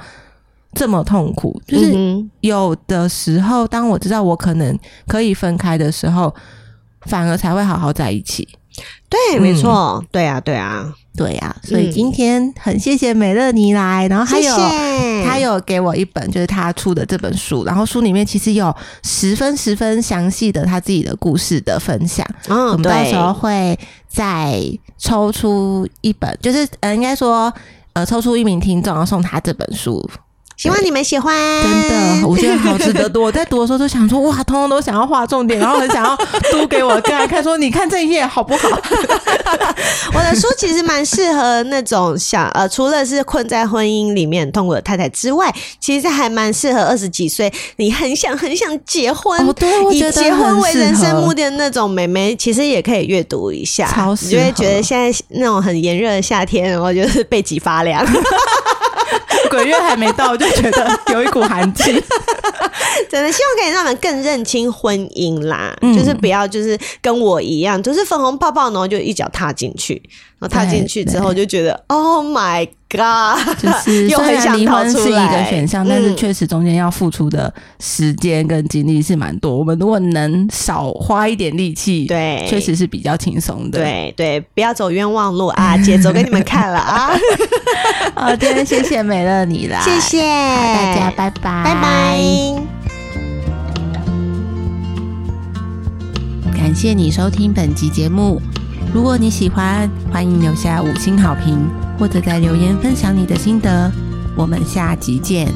[0.72, 1.60] 这么痛苦。
[1.66, 6.34] 就是嗯有的时候，当我知道我可能可以分开的时候，
[7.02, 8.48] 反而才会好好在一起。
[9.08, 22.26] 对，没错，对啊，对啊，对呀、所以嗯今天很谢谢美乐妮来，然后还谢有谢他有给我一本，就是他出的这本书，然后书里面其实有十分十分详细的他自己的故事的分享。
[22.48, 24.62] 嗯，我们到时候会再
[24.96, 27.52] 抽出一本，就是呃，应该说
[27.92, 30.08] 呃，抽出一名听众，然后送他这本书。
[30.58, 31.32] 希望你们喜欢，
[31.62, 31.88] 真
[32.20, 33.22] 的，我觉得好 值得读。
[33.22, 36.16] 我在读的时候就想说，哇，通通都想要画重点， 然后很想要
[36.50, 38.68] 读给我个案看，说你看这一页好不好？
[40.12, 49.40] 我的书其实蛮适合那种想呃，除了是困在婚姻里面痛苦的太太之外，其实还蛮适合二十几岁你很想很想结婚。
[49.48, 58.04] 哦，对，我以结婚为人生目的的那种美眉，其实也可以阅读一下，超适你就会觉得现在那种很炎热的夏天，我就是背脊发凉。
[59.50, 61.92] 鬼月还没到，就觉得有一股寒气。
[63.08, 70.00] 真的希望可以让他们更认清婚姻啦，嗯就是不要就是跟我一样，就是粉红泡泡，然后就一脚踏进去，
[70.40, 79.56] 然后踏进去之后就觉得 Oh my God， 就是 又虽然很想逃离婚是一个选项，但是嗯确实中间要付出的时间跟精力是蛮多。
[79.58, 87.10] 我们如果能少花一点力气，，对，确实是比较轻松的。，对对，不要走冤枉路啊，姐走给你们看了啊，
[88.14, 92.18] 好，今天谢谢美乐你啦，谢谢大家，拜拜，拜拜。
[96.56, 98.40] 感谢你收听本集节目。
[98.92, 101.68] 如果你喜欢，欢迎留下五星好评，
[101.98, 103.92] 或者在留言分享你的心得。
[104.34, 105.52] 我们下集见。